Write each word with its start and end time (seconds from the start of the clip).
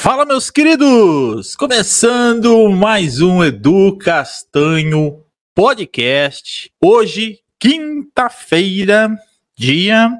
Fala, 0.00 0.24
meus 0.24 0.50
queridos! 0.50 1.54
Começando 1.54 2.70
mais 2.70 3.20
um 3.20 3.44
Edu 3.44 3.98
Castanho 3.98 5.22
Podcast. 5.54 6.72
Hoje, 6.82 7.40
quinta-feira, 7.58 9.14
dia. 9.54 10.10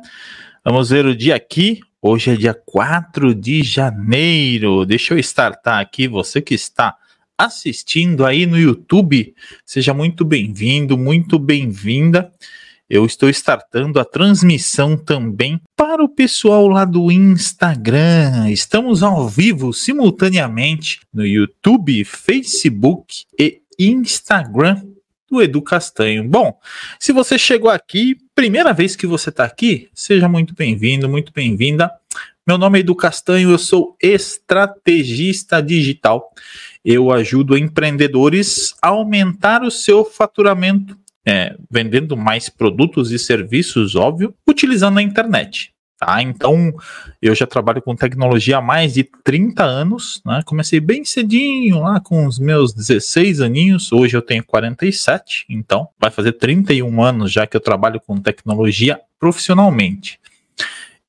Vamos 0.62 0.90
ver 0.90 1.06
o 1.06 1.16
dia 1.16 1.34
aqui. 1.34 1.80
Hoje 2.02 2.32
é 2.32 2.36
dia 2.36 2.52
4 2.52 3.34
de 3.34 3.62
janeiro. 3.62 4.84
Deixa 4.84 5.14
eu 5.14 5.18
startar 5.18 5.80
aqui. 5.80 6.06
Você 6.06 6.42
que 6.42 6.54
está 6.54 6.94
assistindo 7.38 8.26
aí 8.26 8.44
no 8.44 8.58
YouTube, 8.58 9.34
seja 9.64 9.94
muito 9.94 10.26
bem-vindo, 10.26 10.98
muito 10.98 11.38
bem-vinda. 11.38 12.30
Eu 12.90 13.06
estou 13.06 13.28
startando 13.28 14.00
a 14.00 14.04
transmissão 14.04 14.96
também 14.96 15.60
para 15.76 16.02
o 16.02 16.08
pessoal 16.08 16.66
lá 16.66 16.84
do 16.84 17.12
Instagram. 17.12 18.50
Estamos 18.50 19.04
ao 19.04 19.28
vivo 19.28 19.72
simultaneamente 19.72 20.98
no 21.14 21.24
YouTube, 21.24 22.04
Facebook 22.04 23.22
e 23.38 23.62
Instagram 23.78 24.82
do 25.30 25.40
Edu 25.40 25.62
Castanho. 25.62 26.28
Bom, 26.28 26.58
se 26.98 27.12
você 27.12 27.38
chegou 27.38 27.70
aqui, 27.70 28.16
primeira 28.34 28.72
vez 28.72 28.96
que 28.96 29.06
você 29.06 29.28
está 29.28 29.44
aqui, 29.44 29.88
seja 29.94 30.28
muito 30.28 30.52
bem-vindo, 30.52 31.08
muito 31.08 31.32
bem-vinda. 31.32 31.92
Meu 32.44 32.58
nome 32.58 32.78
é 32.78 32.80
Edu 32.80 32.96
Castanho, 32.96 33.52
eu 33.52 33.58
sou 33.58 33.96
estrategista 34.02 35.62
digital. 35.62 36.34
Eu 36.84 37.12
ajudo 37.12 37.56
empreendedores 37.56 38.74
a 38.82 38.88
aumentar 38.88 39.62
o 39.62 39.70
seu 39.70 40.04
faturamento 40.04 40.98
é, 41.26 41.56
vendendo 41.70 42.16
mais 42.16 42.48
produtos 42.48 43.12
e 43.12 43.18
serviços, 43.18 43.94
óbvio, 43.94 44.34
utilizando 44.48 44.98
a 44.98 45.02
internet. 45.02 45.72
Tá? 46.00 46.22
Então, 46.22 46.74
eu 47.20 47.34
já 47.34 47.46
trabalho 47.46 47.82
com 47.82 47.94
tecnologia 47.94 48.56
há 48.56 48.62
mais 48.62 48.94
de 48.94 49.04
30 49.22 49.62
anos, 49.62 50.22
né? 50.24 50.40
Comecei 50.46 50.80
bem 50.80 51.04
cedinho, 51.04 51.80
lá 51.80 52.00
com 52.00 52.26
os 52.26 52.38
meus 52.38 52.72
16 52.72 53.42
aninhos, 53.42 53.92
hoje 53.92 54.16
eu 54.16 54.22
tenho 54.22 54.42
47, 54.42 55.44
então 55.50 55.88
vai 56.00 56.10
fazer 56.10 56.32
31 56.32 57.02
anos 57.02 57.30
já 57.30 57.46
que 57.46 57.54
eu 57.54 57.60
trabalho 57.60 58.00
com 58.00 58.16
tecnologia 58.16 58.98
profissionalmente. 59.18 60.18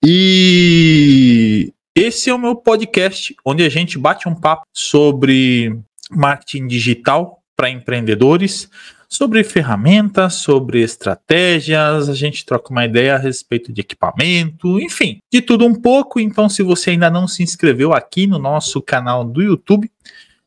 E 0.03 1.71
esse 1.95 2.29
é 2.29 2.33
o 2.33 2.39
meu 2.39 2.57
podcast, 2.57 3.33
onde 3.45 3.63
a 3.63 3.69
gente 3.69 3.97
bate 3.97 4.27
um 4.27 4.35
papo 4.35 4.63
sobre 4.73 5.73
marketing 6.09 6.67
digital 6.67 7.41
para 7.55 7.69
empreendedores, 7.69 8.69
sobre 9.11 9.43
ferramentas, 9.43 10.35
sobre 10.35 10.81
estratégias, 10.81 12.07
a 12.07 12.13
gente 12.13 12.45
troca 12.45 12.71
uma 12.71 12.85
ideia 12.85 13.15
a 13.15 13.17
respeito 13.17 13.73
de 13.73 13.81
equipamento, 13.81 14.79
enfim, 14.79 15.19
de 15.29 15.41
tudo 15.41 15.65
um 15.65 15.75
pouco. 15.75 16.17
Então, 16.17 16.47
se 16.47 16.63
você 16.63 16.91
ainda 16.91 17.09
não 17.09 17.27
se 17.27 17.43
inscreveu 17.43 17.91
aqui 17.91 18.25
no 18.25 18.39
nosso 18.39 18.81
canal 18.81 19.25
do 19.25 19.41
YouTube, 19.41 19.91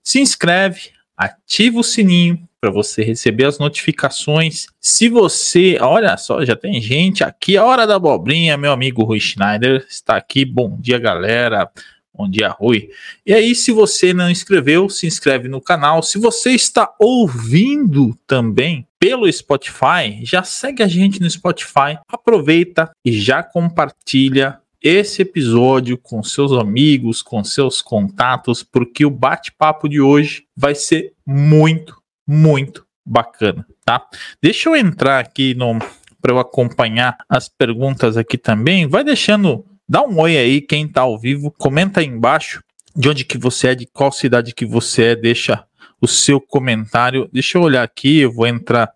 se 0.03 0.19
inscreve, 0.19 0.93
ativa 1.15 1.79
o 1.79 1.85
sininho 1.85 2.49
para 2.59 2.71
você 2.71 3.03
receber 3.03 3.45
as 3.45 3.59
notificações. 3.59 4.65
Se 4.81 5.11
você, 5.11 5.77
olha 5.83 6.17
só, 6.17 6.43
já 6.43 6.57
tem 6.57 6.81
gente 6.81 7.23
aqui, 7.23 7.59
a 7.59 7.65
hora 7.67 7.87
da 7.87 7.97
abobrinha, 7.97 8.57
meu 8.57 8.73
amigo 8.73 9.05
Rui 9.05 9.21
Schneider 9.21 9.85
está 9.91 10.17
aqui. 10.17 10.47
Bom 10.47 10.75
dia, 10.81 10.99
galera. 10.99 11.71
Bom 12.17 12.31
dia, 12.31 12.49
Rui. 12.49 12.91
E 13.27 13.35
aí, 13.35 13.57
se 13.57 13.73
você 13.73 14.15
não 14.15 14.31
inscreveu, 14.31 14.89
se 14.89 15.05
inscreve 15.05 15.49
no 15.49 15.61
canal. 15.61 16.01
Se 16.01 16.17
você 16.17 16.51
está 16.51 16.95
ouvindo 17.01 18.17
também 18.25 18.87
pelo 19.01 19.31
Spotify, 19.31 20.21
já 20.23 20.45
segue 20.45 20.83
a 20.85 20.87
gente 20.87 21.21
no 21.21 21.29
Spotify. 21.29 21.99
Aproveita 22.09 22.93
e 23.05 23.13
já 23.13 23.43
compartilha 23.43 24.61
esse 24.81 25.23
episódio 25.23 25.99
com 25.99 26.23
seus 26.23 26.53
amigos, 26.53 27.21
com 27.21 27.43
seus 27.43 27.83
contatos, 27.83 28.63
porque 28.63 29.05
o 29.05 29.11
bate-papo 29.11 29.89
de 29.89 30.01
hoje 30.01 30.47
vai 30.57 30.77
ser 30.77 31.15
muito, 31.27 32.01
muito 32.25 32.87
bacana, 33.05 33.67
tá? 33.85 34.07
Deixa 34.41 34.69
eu 34.69 34.77
entrar 34.77 35.19
aqui 35.19 35.55
no 35.55 35.79
para 36.21 36.33
eu 36.33 36.39
acompanhar 36.39 37.19
as 37.29 37.51
perguntas 37.51 38.17
aqui 38.17 38.39
também. 38.39 38.87
Vai 38.87 39.05
deixando 39.05 39.63
Dá 39.89 40.03
um 40.03 40.19
oi 40.19 40.37
aí, 40.37 40.61
quem 40.61 40.89
tá 40.89 41.03
ao 41.03 41.19
vivo, 41.19 41.51
comenta 41.51 42.01
aí 42.01 42.07
embaixo 42.07 42.63
de 42.97 43.09
onde 43.09 43.25
que 43.25 43.37
você 43.37 43.69
é, 43.69 43.75
de 43.75 43.87
qual 43.87 44.11
cidade 44.11 44.55
que 44.55 44.65
você 44.65 45.05
é, 45.05 45.17
deixa 45.17 45.65
o 46.01 46.09
seu 46.09 46.41
comentário. 46.41 47.29
Deixa 47.33 47.59
eu 47.59 47.63
olhar 47.63 47.83
aqui, 47.83 48.21
eu 48.21 48.33
vou 48.33 48.47
entrar 48.47 48.91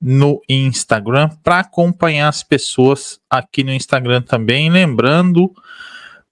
no 0.00 0.40
Instagram 0.48 1.30
para 1.42 1.60
acompanhar 1.60 2.28
as 2.28 2.42
pessoas 2.42 3.20
aqui 3.30 3.62
no 3.62 3.72
Instagram 3.72 4.22
também. 4.22 4.70
Lembrando, 4.70 5.52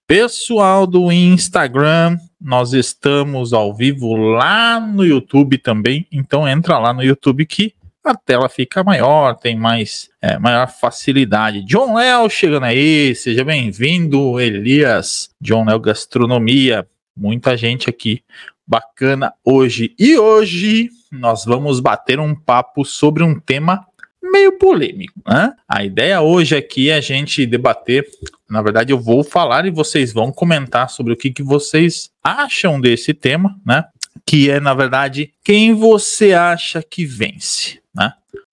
pessoal 0.07 0.87
do 0.87 1.12
Instagram, 1.12 2.19
nós 2.41 2.73
estamos 2.73 3.53
ao 3.53 3.75
vivo 3.75 4.15
lá 4.15 4.81
no 4.81 5.05
YouTube 5.05 5.59
também. 5.59 6.07
Então 6.11 6.49
entra 6.49 6.79
lá 6.79 6.93
no 6.93 7.03
YouTube 7.03 7.47
que 7.47 7.75
a 8.05 8.15
tela 8.15 8.49
fica 8.49 8.83
maior, 8.83 9.35
tem 9.35 9.57
mais 9.57 10.11
é, 10.21 10.39
maior 10.39 10.69
facilidade. 10.69 11.65
John 11.65 11.95
Léo 11.95 12.29
chegando 12.29 12.65
aí, 12.65 13.15
seja 13.15 13.45
bem-vindo, 13.45 14.41
Elias, 14.41 15.31
John 15.41 15.65
Léo 15.65 15.79
Gastronomia, 15.79 16.87
muita 17.17 17.57
gente 17.57 17.89
aqui 17.89 18.23
bacana 18.67 19.33
hoje. 19.45 19.95
E 19.99 20.19
hoje 20.19 20.91
nós 21.12 21.45
vamos 21.45 21.79
bater 21.79 22.19
um 22.19 22.35
papo 22.35 22.85
sobre 22.85 23.23
um 23.23 23.39
tema 23.39 23.87
meio 24.21 24.59
polêmico, 24.59 25.21
né? 25.27 25.53
A 25.69 25.85
ideia 25.85 26.21
hoje 26.23 26.57
aqui 26.57 26.91
é 26.91 26.95
a 26.95 27.01
gente 27.01 27.45
debater, 27.45 28.05
na 28.49 28.62
verdade 28.62 28.93
eu 28.93 28.99
vou 28.99 29.23
falar 29.23 29.67
e 29.67 29.71
vocês 29.71 30.12
vão 30.12 30.33
comentar 30.33 30.89
sobre 30.91 31.12
o 31.12 31.17
que, 31.17 31.31
que 31.31 31.43
vocês 31.43 32.11
acham 32.23 32.81
desse 32.81 33.12
tema, 33.15 33.57
né? 33.65 33.85
Que 34.25 34.51
é, 34.51 34.59
na 34.61 34.75
verdade, 34.75 35.33
quem 35.45 35.75
você 35.75 36.33
acha 36.33 36.83
que 36.83 37.05
vence? 37.05 37.81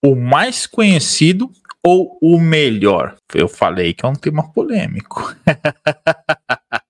O 0.02 0.14
mais 0.14 0.66
conhecido 0.66 1.50
ou 1.84 2.16
o 2.22 2.38
melhor? 2.38 3.16
Eu 3.34 3.48
falei 3.48 3.92
que 3.92 4.04
é 4.04 4.08
um 4.08 4.14
tema 4.14 4.50
polêmico. 4.52 5.34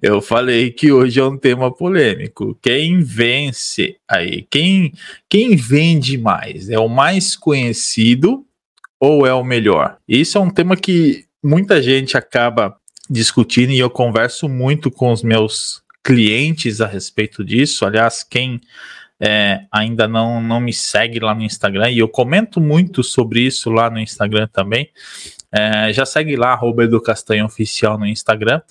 Eu 0.00 0.22
falei 0.22 0.70
que 0.70 0.90
hoje 0.90 1.20
é 1.20 1.24
um 1.24 1.36
tema 1.36 1.70
polêmico. 1.70 2.58
Quem 2.62 3.02
vence 3.02 3.96
aí? 4.08 4.46
Quem, 4.50 4.94
quem 5.28 5.56
vende 5.56 6.16
mais? 6.16 6.70
É 6.70 6.78
o 6.78 6.88
mais 6.88 7.36
conhecido 7.36 8.46
ou 8.98 9.26
é 9.26 9.34
o 9.34 9.44
melhor? 9.44 9.98
Isso 10.08 10.38
é 10.38 10.40
um 10.40 10.48
tema 10.48 10.76
que 10.76 11.26
muita 11.42 11.82
gente 11.82 12.16
acaba 12.16 12.74
discutindo 13.10 13.72
e 13.72 13.78
eu 13.78 13.90
converso 13.90 14.48
muito 14.48 14.90
com 14.90 15.12
os 15.12 15.22
meus 15.22 15.82
clientes 16.02 16.80
a 16.80 16.86
respeito 16.86 17.44
disso. 17.44 17.84
Aliás, 17.84 18.22
quem 18.22 18.58
é, 19.24 19.66
ainda 19.70 20.08
não, 20.08 20.42
não 20.42 20.60
me 20.60 20.72
segue 20.72 21.20
lá 21.20 21.32
no 21.32 21.42
Instagram, 21.42 21.90
e 21.90 22.00
eu 22.00 22.08
comento 22.08 22.60
muito 22.60 23.04
sobre 23.04 23.40
isso 23.40 23.70
lá 23.70 23.88
no 23.88 24.00
Instagram 24.00 24.48
também. 24.52 24.90
É, 25.54 25.92
já 25.92 26.06
segue 26.06 26.34
lá, 26.34 26.52
arroba 26.52 26.82
Oficial 27.44 27.98
no 27.98 28.06
Instagram. 28.06 28.62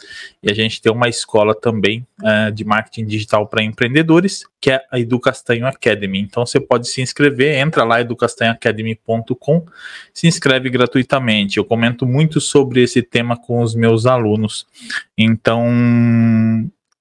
E 0.41 0.49
a 0.51 0.53
gente 0.53 0.81
tem 0.81 0.91
uma 0.91 1.07
escola 1.07 1.53
também 1.53 2.05
é, 2.23 2.49
de 2.49 2.65
marketing 2.65 3.05
digital 3.05 3.47
para 3.47 3.63
empreendedores, 3.63 4.43
que 4.59 4.71
é 4.71 4.83
a 4.91 4.99
Edu 4.99 5.19
Castanho 5.19 5.67
Academy. 5.67 6.19
Então 6.19 6.43
você 6.43 6.59
pode 6.59 6.87
se 6.87 6.99
inscrever, 6.99 7.59
entra 7.59 7.83
lá 7.83 8.01
educastanhoacademy.com, 8.01 9.65
se 10.11 10.27
inscreve 10.27 10.71
gratuitamente. 10.71 11.57
Eu 11.57 11.65
comento 11.65 12.07
muito 12.07 12.41
sobre 12.41 12.81
esse 12.81 13.03
tema 13.03 13.37
com 13.37 13.61
os 13.61 13.75
meus 13.75 14.07
alunos. 14.07 14.65
Então, 15.15 15.63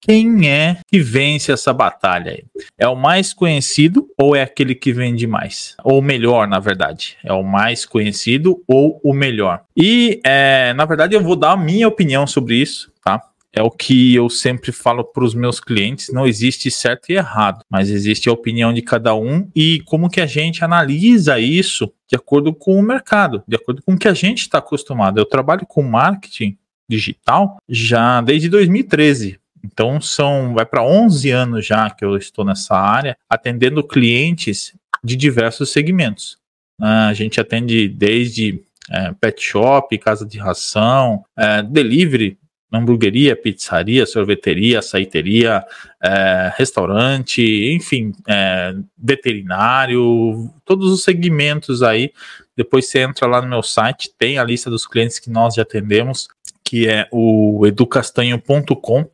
quem 0.00 0.49
é 0.49 0.78
que 0.87 0.99
vence 0.99 1.53
essa 1.53 1.72
batalha 1.72 2.33
aí? 2.33 2.44
É 2.78 2.88
o 2.88 2.97
mais 2.97 3.34
conhecido 3.34 4.09
ou 4.19 4.34
é 4.34 4.43
aquele 4.43 4.75
que 4.75 4.93
vende 4.93 5.27
mais? 5.27 5.77
Ou 5.84 6.00
melhor, 6.00 6.49
na 6.49 6.59
verdade. 6.59 7.16
É 7.22 7.33
o 7.33 7.43
mais 7.43 7.84
conhecido 7.84 8.62
ou 8.66 9.00
o 9.05 9.12
melhor? 9.12 9.62
E, 9.77 10.21
é, 10.25 10.72
na 10.75 10.84
verdade, 10.84 11.15
eu 11.15 11.22
vou 11.22 11.37
dar 11.37 11.53
a 11.53 11.56
minha 11.56 11.87
opinião 11.87 12.27
sobre 12.27 12.56
isso, 12.56 12.91
tá? 13.05 13.21
É 13.53 13.62
o 13.62 13.71
que 13.71 14.15
eu 14.15 14.31
sempre 14.31 14.71
falo 14.71 15.05
para 15.05 15.25
os 15.25 15.34
meus 15.34 15.59
clientes: 15.59 16.10
não 16.12 16.27
existe 16.27 16.71
certo 16.71 17.10
e 17.10 17.16
errado, 17.16 17.65
mas 17.69 17.91
existe 17.91 18.28
a 18.28 18.33
opinião 18.33 18.72
de 18.72 18.80
cada 18.80 19.15
um 19.15 19.48
e 19.54 19.80
como 19.86 20.09
que 20.09 20.21
a 20.21 20.27
gente 20.27 20.65
analisa 20.65 21.39
isso 21.39 21.92
de 22.09 22.16
acordo 22.16 22.54
com 22.54 22.78
o 22.78 22.83
mercado, 22.83 23.42
de 23.47 23.57
acordo 23.57 23.83
com 23.83 23.95
o 23.95 23.98
que 23.98 24.09
a 24.09 24.15
gente 24.15 24.42
está 24.42 24.59
acostumado. 24.59 25.19
Eu 25.19 25.27
trabalho 25.27 25.66
com 25.66 25.83
marketing 25.83 26.57
digital 26.89 27.59
já 27.69 28.21
desde 28.21 28.48
2013. 28.48 29.39
Então 29.65 30.01
são 30.01 30.54
vai 30.54 30.65
para 30.66 30.83
11 30.83 31.30
anos 31.30 31.66
já 31.66 31.91
que 31.91 32.04
eu 32.04 32.16
estou 32.16 32.45
nessa 32.45 32.77
área, 32.77 33.16
atendendo 33.28 33.86
clientes 33.86 34.74
de 35.03 35.16
diversos 35.16 35.71
segmentos. 35.71 36.39
Uh, 36.80 37.09
a 37.10 37.12
gente 37.12 37.41
atende 37.41 37.89
desde 37.89 38.62
é, 38.91 39.12
pet 39.12 39.41
shop, 39.41 39.97
casa 39.98 40.27
de 40.27 40.39
ração, 40.39 41.24
é, 41.39 41.62
delivery, 41.62 42.36
hamburgueria, 42.72 43.36
pizzaria, 43.36 44.07
sorveteria, 44.07 44.78
açaiteria, 44.80 45.65
é, 46.03 46.53
restaurante, 46.56 47.42
enfim, 47.74 48.13
é, 48.28 48.74
veterinário, 48.97 50.51
todos 50.65 50.91
os 50.92 51.03
segmentos 51.03 51.83
aí. 51.83 52.13
Depois 52.56 52.86
você 52.86 53.01
entra 53.01 53.27
lá 53.27 53.41
no 53.41 53.48
meu 53.48 53.63
site, 53.63 54.10
tem 54.18 54.39
a 54.39 54.45
lista 54.45 54.68
dos 54.68 54.86
clientes 54.86 55.18
que 55.18 55.30
nós 55.30 55.54
já 55.54 55.63
atendemos 55.63 56.28
que 56.71 56.89
é 56.89 57.09
o 57.11 57.67
educastanho.com. 57.67 59.05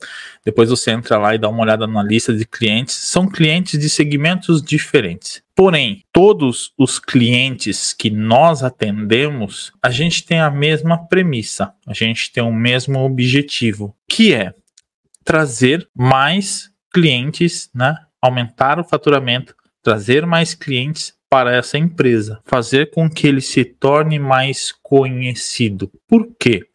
Depois 0.45 0.69
você 0.69 0.91
entra 0.91 1.17
lá 1.17 1.35
e 1.35 1.39
dá 1.39 1.49
uma 1.49 1.63
olhada 1.63 1.87
na 1.87 2.03
lista 2.03 2.35
de 2.35 2.45
clientes. 2.45 2.95
São 2.95 3.27
clientes 3.27 3.81
de 3.81 3.89
segmentos 3.89 4.61
diferentes. 4.61 5.43
Porém, 5.55 6.05
todos 6.13 6.75
os 6.77 6.99
clientes 6.99 7.95
que 7.95 8.11
nós 8.11 8.63
atendemos, 8.63 9.73
a 9.83 9.89
gente 9.89 10.27
tem 10.27 10.39
a 10.39 10.51
mesma 10.51 11.09
premissa, 11.09 11.73
a 11.87 11.95
gente 11.95 12.31
tem 12.31 12.45
o 12.45 12.53
mesmo 12.53 12.99
objetivo, 12.99 13.97
que 14.07 14.35
é 14.35 14.53
trazer 15.25 15.89
mais 15.97 16.71
clientes, 16.93 17.71
né? 17.75 17.97
Aumentar 18.21 18.79
o 18.79 18.85
faturamento, 18.85 19.55
trazer 19.83 20.27
mais 20.27 20.53
clientes 20.53 21.15
para 21.31 21.57
essa 21.57 21.79
empresa, 21.79 22.39
fazer 22.45 22.91
com 22.91 23.09
que 23.09 23.27
ele 23.27 23.41
se 23.41 23.65
torne 23.65 24.19
mais 24.19 24.73
conhecido. 24.83 25.91
Por 26.07 26.29
quê? 26.39 26.67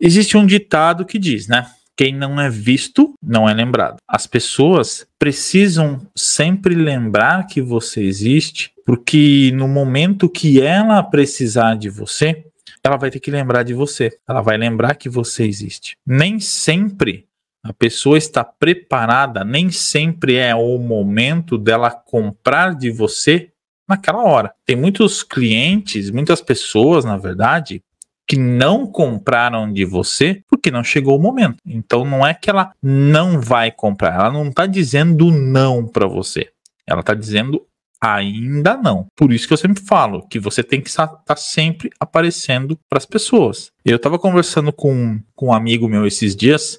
Existe 0.00 0.36
um 0.36 0.46
ditado 0.46 1.04
que 1.04 1.18
diz, 1.18 1.46
né? 1.46 1.66
Quem 1.94 2.14
não 2.14 2.40
é 2.40 2.48
visto 2.48 3.12
não 3.22 3.46
é 3.46 3.52
lembrado. 3.52 3.98
As 4.08 4.26
pessoas 4.26 5.06
precisam 5.18 6.00
sempre 6.16 6.74
lembrar 6.74 7.46
que 7.46 7.60
você 7.60 8.02
existe, 8.02 8.72
porque 8.86 9.52
no 9.54 9.68
momento 9.68 10.26
que 10.26 10.62
ela 10.62 11.02
precisar 11.02 11.74
de 11.74 11.90
você, 11.90 12.42
ela 12.82 12.96
vai 12.96 13.10
ter 13.10 13.20
que 13.20 13.30
lembrar 13.30 13.62
de 13.62 13.74
você. 13.74 14.10
Ela 14.26 14.40
vai 14.40 14.56
lembrar 14.56 14.94
que 14.94 15.10
você 15.10 15.44
existe. 15.44 15.98
Nem 16.06 16.40
sempre 16.40 17.26
a 17.62 17.74
pessoa 17.74 18.16
está 18.16 18.42
preparada, 18.42 19.44
nem 19.44 19.70
sempre 19.70 20.36
é 20.36 20.54
o 20.54 20.78
momento 20.78 21.58
dela 21.58 21.90
comprar 21.90 22.74
de 22.74 22.90
você 22.90 23.50
naquela 23.86 24.22
hora. 24.22 24.54
Tem 24.64 24.74
muitos 24.74 25.22
clientes, 25.22 26.10
muitas 26.10 26.40
pessoas, 26.40 27.04
na 27.04 27.18
verdade, 27.18 27.82
que 28.30 28.38
não 28.38 28.86
compraram 28.86 29.72
de 29.72 29.84
você 29.84 30.40
porque 30.48 30.70
não 30.70 30.84
chegou 30.84 31.18
o 31.18 31.20
momento. 31.20 31.56
Então 31.66 32.04
não 32.04 32.24
é 32.24 32.32
que 32.32 32.48
ela 32.48 32.70
não 32.80 33.40
vai 33.40 33.72
comprar, 33.72 34.14
ela 34.14 34.30
não 34.30 34.50
está 34.50 34.66
dizendo 34.66 35.32
não 35.32 35.84
para 35.84 36.06
você. 36.06 36.48
Ela 36.86 37.00
está 37.00 37.12
dizendo 37.12 37.60
ainda 38.00 38.76
não. 38.76 39.08
Por 39.16 39.32
isso 39.32 39.48
que 39.48 39.52
eu 39.52 39.56
sempre 39.56 39.82
falo 39.82 40.24
que 40.28 40.38
você 40.38 40.62
tem 40.62 40.80
que 40.80 40.88
estar 40.88 41.08
tá 41.08 41.34
sempre 41.34 41.90
aparecendo 41.98 42.78
para 42.88 42.98
as 42.98 43.04
pessoas. 43.04 43.72
Eu 43.84 43.96
estava 43.96 44.16
conversando 44.16 44.72
com, 44.72 45.20
com 45.34 45.46
um 45.46 45.52
amigo 45.52 45.88
meu 45.88 46.06
esses 46.06 46.36
dias. 46.36 46.78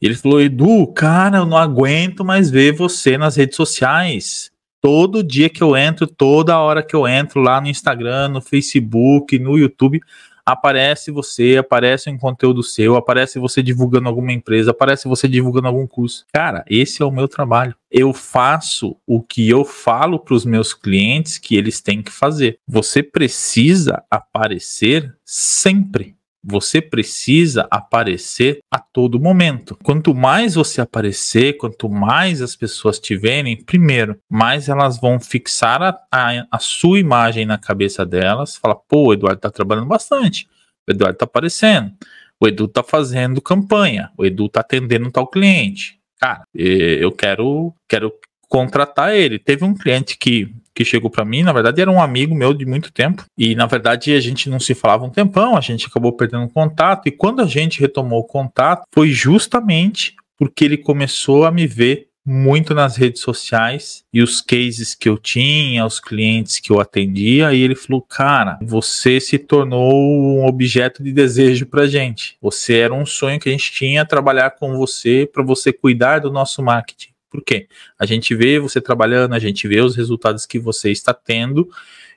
E 0.00 0.06
ele 0.06 0.16
falou: 0.16 0.40
Edu, 0.40 0.88
cara, 0.88 1.38
eu 1.38 1.46
não 1.46 1.56
aguento 1.56 2.24
mais 2.24 2.50
ver 2.50 2.72
você 2.72 3.16
nas 3.16 3.36
redes 3.36 3.54
sociais. 3.54 4.50
Todo 4.80 5.22
dia 5.22 5.48
que 5.48 5.62
eu 5.62 5.76
entro, 5.76 6.08
toda 6.08 6.58
hora 6.58 6.82
que 6.82 6.96
eu 6.96 7.06
entro 7.06 7.40
lá 7.40 7.60
no 7.60 7.68
Instagram, 7.68 8.30
no 8.30 8.40
Facebook, 8.42 9.38
no 9.38 9.56
YouTube, 9.56 10.00
aparece 10.44 11.10
você, 11.10 11.56
aparece 11.58 12.10
um 12.10 12.18
conteúdo 12.18 12.62
seu, 12.62 12.96
aparece 12.96 13.38
você 13.38 13.62
divulgando 13.62 14.08
alguma 14.08 14.32
empresa, 14.32 14.70
aparece 14.70 15.08
você 15.08 15.28
divulgando 15.28 15.68
algum 15.68 15.86
curso. 15.86 16.24
Cara, 16.32 16.64
esse 16.68 17.02
é 17.02 17.04
o 17.04 17.10
meu 17.10 17.28
trabalho. 17.28 17.74
Eu 17.90 18.12
faço 18.12 18.96
o 19.06 19.22
que 19.22 19.48
eu 19.48 19.64
falo 19.64 20.18
para 20.18 20.34
os 20.34 20.44
meus 20.44 20.72
clientes 20.72 21.38
que 21.38 21.56
eles 21.56 21.80
têm 21.80 22.02
que 22.02 22.12
fazer. 22.12 22.58
Você 22.66 23.02
precisa 23.02 24.02
aparecer 24.10 25.14
sempre. 25.24 26.16
Você 26.44 26.80
precisa 26.80 27.68
aparecer 27.70 28.60
a 28.70 28.78
todo 28.78 29.20
momento. 29.20 29.78
Quanto 29.82 30.14
mais 30.14 30.54
você 30.56 30.80
aparecer, 30.80 31.56
quanto 31.56 31.88
mais 31.88 32.42
as 32.42 32.56
pessoas 32.56 32.98
te 32.98 33.16
verem, 33.16 33.62
primeiro, 33.62 34.18
mais 34.28 34.68
elas 34.68 35.00
vão 35.00 35.20
fixar 35.20 35.82
a, 35.82 35.98
a, 36.10 36.46
a 36.50 36.58
sua 36.58 36.98
imagem 36.98 37.46
na 37.46 37.58
cabeça 37.58 38.04
delas. 38.04 38.56
Fala, 38.56 38.74
pô, 38.74 39.08
o 39.08 39.12
Eduardo 39.12 39.40
tá 39.40 39.50
trabalhando 39.50 39.86
bastante. 39.86 40.48
O 40.88 40.90
Eduardo 40.90 41.18
tá 41.18 41.24
aparecendo. 41.24 41.92
O 42.40 42.48
Edu 42.48 42.66
tá 42.66 42.82
fazendo 42.82 43.40
campanha. 43.40 44.10
O 44.18 44.26
Edu 44.26 44.48
tá 44.48 44.60
atendendo 44.60 45.12
tal 45.12 45.28
cliente. 45.28 46.00
Cara, 46.20 46.42
eu 46.52 47.12
quero, 47.12 47.72
quero 47.88 48.12
contratar 48.48 49.14
ele. 49.14 49.38
Teve 49.38 49.64
um 49.64 49.74
cliente 49.74 50.18
que 50.18 50.52
que 50.74 50.84
chegou 50.84 51.10
para 51.10 51.24
mim, 51.24 51.42
na 51.42 51.52
verdade 51.52 51.80
era 51.80 51.90
um 51.90 52.00
amigo 52.00 52.34
meu 52.34 52.54
de 52.54 52.64
muito 52.64 52.92
tempo, 52.92 53.24
e 53.36 53.54
na 53.54 53.66
verdade 53.66 54.12
a 54.12 54.20
gente 54.20 54.48
não 54.48 54.60
se 54.60 54.74
falava 54.74 55.04
um 55.04 55.10
tempão, 55.10 55.56
a 55.56 55.60
gente 55.60 55.86
acabou 55.86 56.12
perdendo 56.12 56.48
contato, 56.48 57.06
e 57.06 57.10
quando 57.10 57.40
a 57.40 57.46
gente 57.46 57.80
retomou 57.80 58.20
o 58.20 58.24
contato, 58.24 58.84
foi 58.92 59.10
justamente 59.10 60.14
porque 60.38 60.64
ele 60.64 60.76
começou 60.76 61.44
a 61.44 61.50
me 61.50 61.66
ver 61.66 62.08
muito 62.24 62.74
nas 62.74 62.96
redes 62.96 63.20
sociais 63.20 64.04
e 64.12 64.22
os 64.22 64.40
cases 64.40 64.94
que 64.94 65.08
eu 65.08 65.18
tinha, 65.18 65.84
os 65.84 65.98
clientes 65.98 66.60
que 66.60 66.70
eu 66.70 66.80
atendia, 66.80 67.52
e 67.52 67.60
ele 67.60 67.74
falou: 67.74 68.00
Cara, 68.00 68.58
você 68.62 69.20
se 69.20 69.38
tornou 69.38 69.92
um 69.92 70.46
objeto 70.46 71.02
de 71.02 71.12
desejo 71.12 71.66
pra 71.66 71.86
gente. 71.86 72.36
Você 72.40 72.78
era 72.78 72.94
um 72.94 73.04
sonho 73.04 73.40
que 73.40 73.48
a 73.48 73.52
gente 73.52 73.72
tinha 73.72 74.04
trabalhar 74.04 74.50
com 74.50 74.76
você 74.76 75.28
para 75.30 75.42
você 75.42 75.72
cuidar 75.72 76.20
do 76.20 76.30
nosso 76.30 76.62
marketing. 76.62 77.11
Por 77.32 77.42
quê? 77.42 77.66
A 77.98 78.04
gente 78.04 78.34
vê 78.34 78.58
você 78.58 78.78
trabalhando, 78.78 79.32
a 79.34 79.38
gente 79.38 79.66
vê 79.66 79.80
os 79.80 79.96
resultados 79.96 80.44
que 80.44 80.58
você 80.58 80.90
está 80.90 81.14
tendo, 81.14 81.66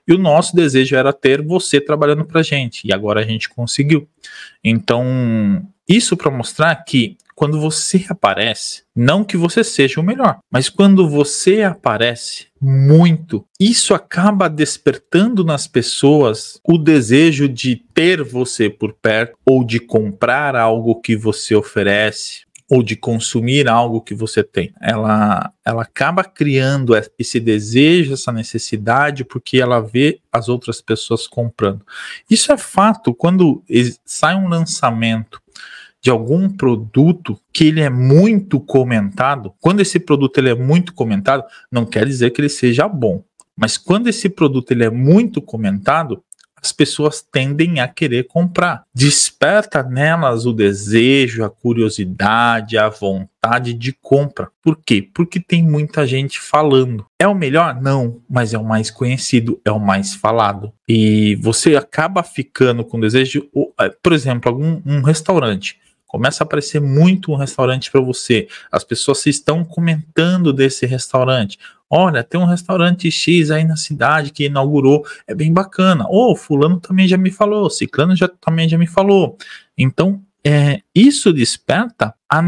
e 0.05 0.13
o 0.13 0.17
nosso 0.17 0.53
desejo 0.53 0.93
era 0.97 1.13
ter 1.13 1.41
você 1.41 1.79
trabalhando 1.79 2.25
para 2.25 2.41
a 2.41 2.43
gente, 2.43 2.85
e 2.85 2.93
agora 2.93 3.21
a 3.21 3.23
gente 3.23 3.47
conseguiu. 3.47 4.09
Então, 4.61 5.65
isso 5.87 6.17
para 6.17 6.29
mostrar 6.29 6.75
que 6.83 7.15
quando 7.33 7.59
você 7.59 8.05
aparece, 8.09 8.83
não 8.95 9.23
que 9.23 9.37
você 9.37 9.63
seja 9.63 9.99
o 9.99 10.03
melhor, 10.03 10.39
mas 10.51 10.69
quando 10.69 11.09
você 11.09 11.63
aparece 11.63 12.47
muito, 12.61 13.45
isso 13.59 13.93
acaba 13.93 14.49
despertando 14.49 15.43
nas 15.43 15.67
pessoas 15.67 16.59
o 16.67 16.77
desejo 16.77 17.47
de 17.47 17.75
ter 17.93 18.23
você 18.23 18.69
por 18.69 18.93
perto 18.93 19.37
ou 19.45 19.63
de 19.63 19.79
comprar 19.79 20.55
algo 20.55 20.99
que 21.01 21.15
você 21.15 21.55
oferece 21.55 22.44
ou 22.69 22.81
de 22.81 22.95
consumir 22.95 23.67
algo 23.67 24.01
que 24.01 24.15
você 24.15 24.43
tem. 24.43 24.73
Ela, 24.81 25.53
ela 25.63 25.83
acaba 25.83 26.23
criando 26.23 26.93
esse 27.17 27.39
desejo, 27.39 28.13
essa 28.13 28.31
necessidade, 28.31 29.23
porque 29.23 29.59
ela 29.59 29.79
vê 29.79 30.19
as 30.31 30.49
outras 30.49 30.81
pessoas 30.81 31.27
comprando. 31.27 31.85
Isso 32.29 32.51
é 32.51 32.57
fato 32.57 33.13
quando 33.13 33.63
sai 34.03 34.35
um 34.35 34.47
lançamento 34.47 35.39
de 36.01 36.09
algum 36.09 36.49
produto 36.49 37.39
que 37.51 37.65
ele 37.65 37.81
é 37.81 37.89
muito 37.89 38.59
comentado. 38.59 39.53
Quando 39.59 39.79
esse 39.79 39.99
produto 39.99 40.37
ele 40.37 40.49
é 40.49 40.55
muito 40.55 40.93
comentado, 40.93 41.43
não 41.71 41.85
quer 41.85 42.05
dizer 42.05 42.31
que 42.31 42.41
ele 42.41 42.49
seja 42.49 42.87
bom. 42.87 43.23
Mas 43.57 43.77
quando 43.77 44.07
esse 44.07 44.29
produto 44.29 44.71
ele 44.71 44.83
é 44.83 44.89
muito 44.89 45.41
comentado, 45.41 46.21
as 46.65 46.71
pessoas 46.71 47.21
tendem 47.21 47.79
a 47.79 47.87
querer 47.87 48.23
comprar. 48.23 48.83
Desperta 48.93 49.83
nelas 49.83 50.47
o 50.47 50.53
desejo, 50.53 51.43
a 51.43 51.49
curiosidade, 51.49 52.75
a 52.75 52.89
vontade 52.89 53.73
de 53.75 53.93
compra. 53.93 54.49
Por 54.63 54.79
quê? 54.83 55.07
Porque 55.13 55.39
tem 55.39 55.63
muita 55.63 56.07
gente 56.07 56.39
falando. 56.39 57.05
É 57.19 57.27
o 57.27 57.35
melhor? 57.35 57.79
Não, 57.79 58.19
mas 58.27 58.53
é 58.53 58.57
o 58.57 58.65
mais 58.65 58.89
conhecido, 58.89 59.61
é 59.63 59.71
o 59.71 59.79
mais 59.79 60.15
falado. 60.15 60.73
E 60.89 61.35
você 61.35 61.75
acaba 61.75 62.23
ficando 62.23 62.83
com 62.83 62.99
desejo, 62.99 63.47
eh, 63.79 63.91
por 64.01 64.11
exemplo, 64.11 64.51
algum 64.51 64.81
um 64.85 65.03
restaurante 65.03 65.77
começa 66.15 66.41
a 66.41 66.45
aparecer 66.45 66.79
muito 66.79 67.33
um 67.33 67.35
restaurante 67.35 67.91
para 67.91 67.99
você. 67.99 68.47
As 68.71 68.85
pessoas 68.85 69.25
estão 69.25 69.65
comentando 69.65 70.53
desse 70.53 70.85
restaurante. 70.85 71.59
Olha, 71.89 72.23
tem 72.23 72.39
um 72.39 72.45
restaurante 72.45 73.11
X 73.11 73.51
aí 73.51 73.65
na 73.65 73.75
cidade 73.75 74.31
que 74.31 74.45
inaugurou, 74.45 75.05
é 75.27 75.35
bem 75.35 75.51
bacana. 75.51 76.05
Ou 76.07 76.31
oh, 76.31 76.35
fulano 76.37 76.79
também 76.79 77.05
já 77.05 77.17
me 77.17 77.31
falou, 77.31 77.69
ciclano 77.69 78.15
já 78.15 78.29
também 78.29 78.69
já 78.69 78.77
me 78.77 78.87
falou. 78.87 79.37
Então, 79.77 80.21
é, 80.41 80.79
isso 80.95 81.33
desperta 81.33 82.13
a, 82.29 82.41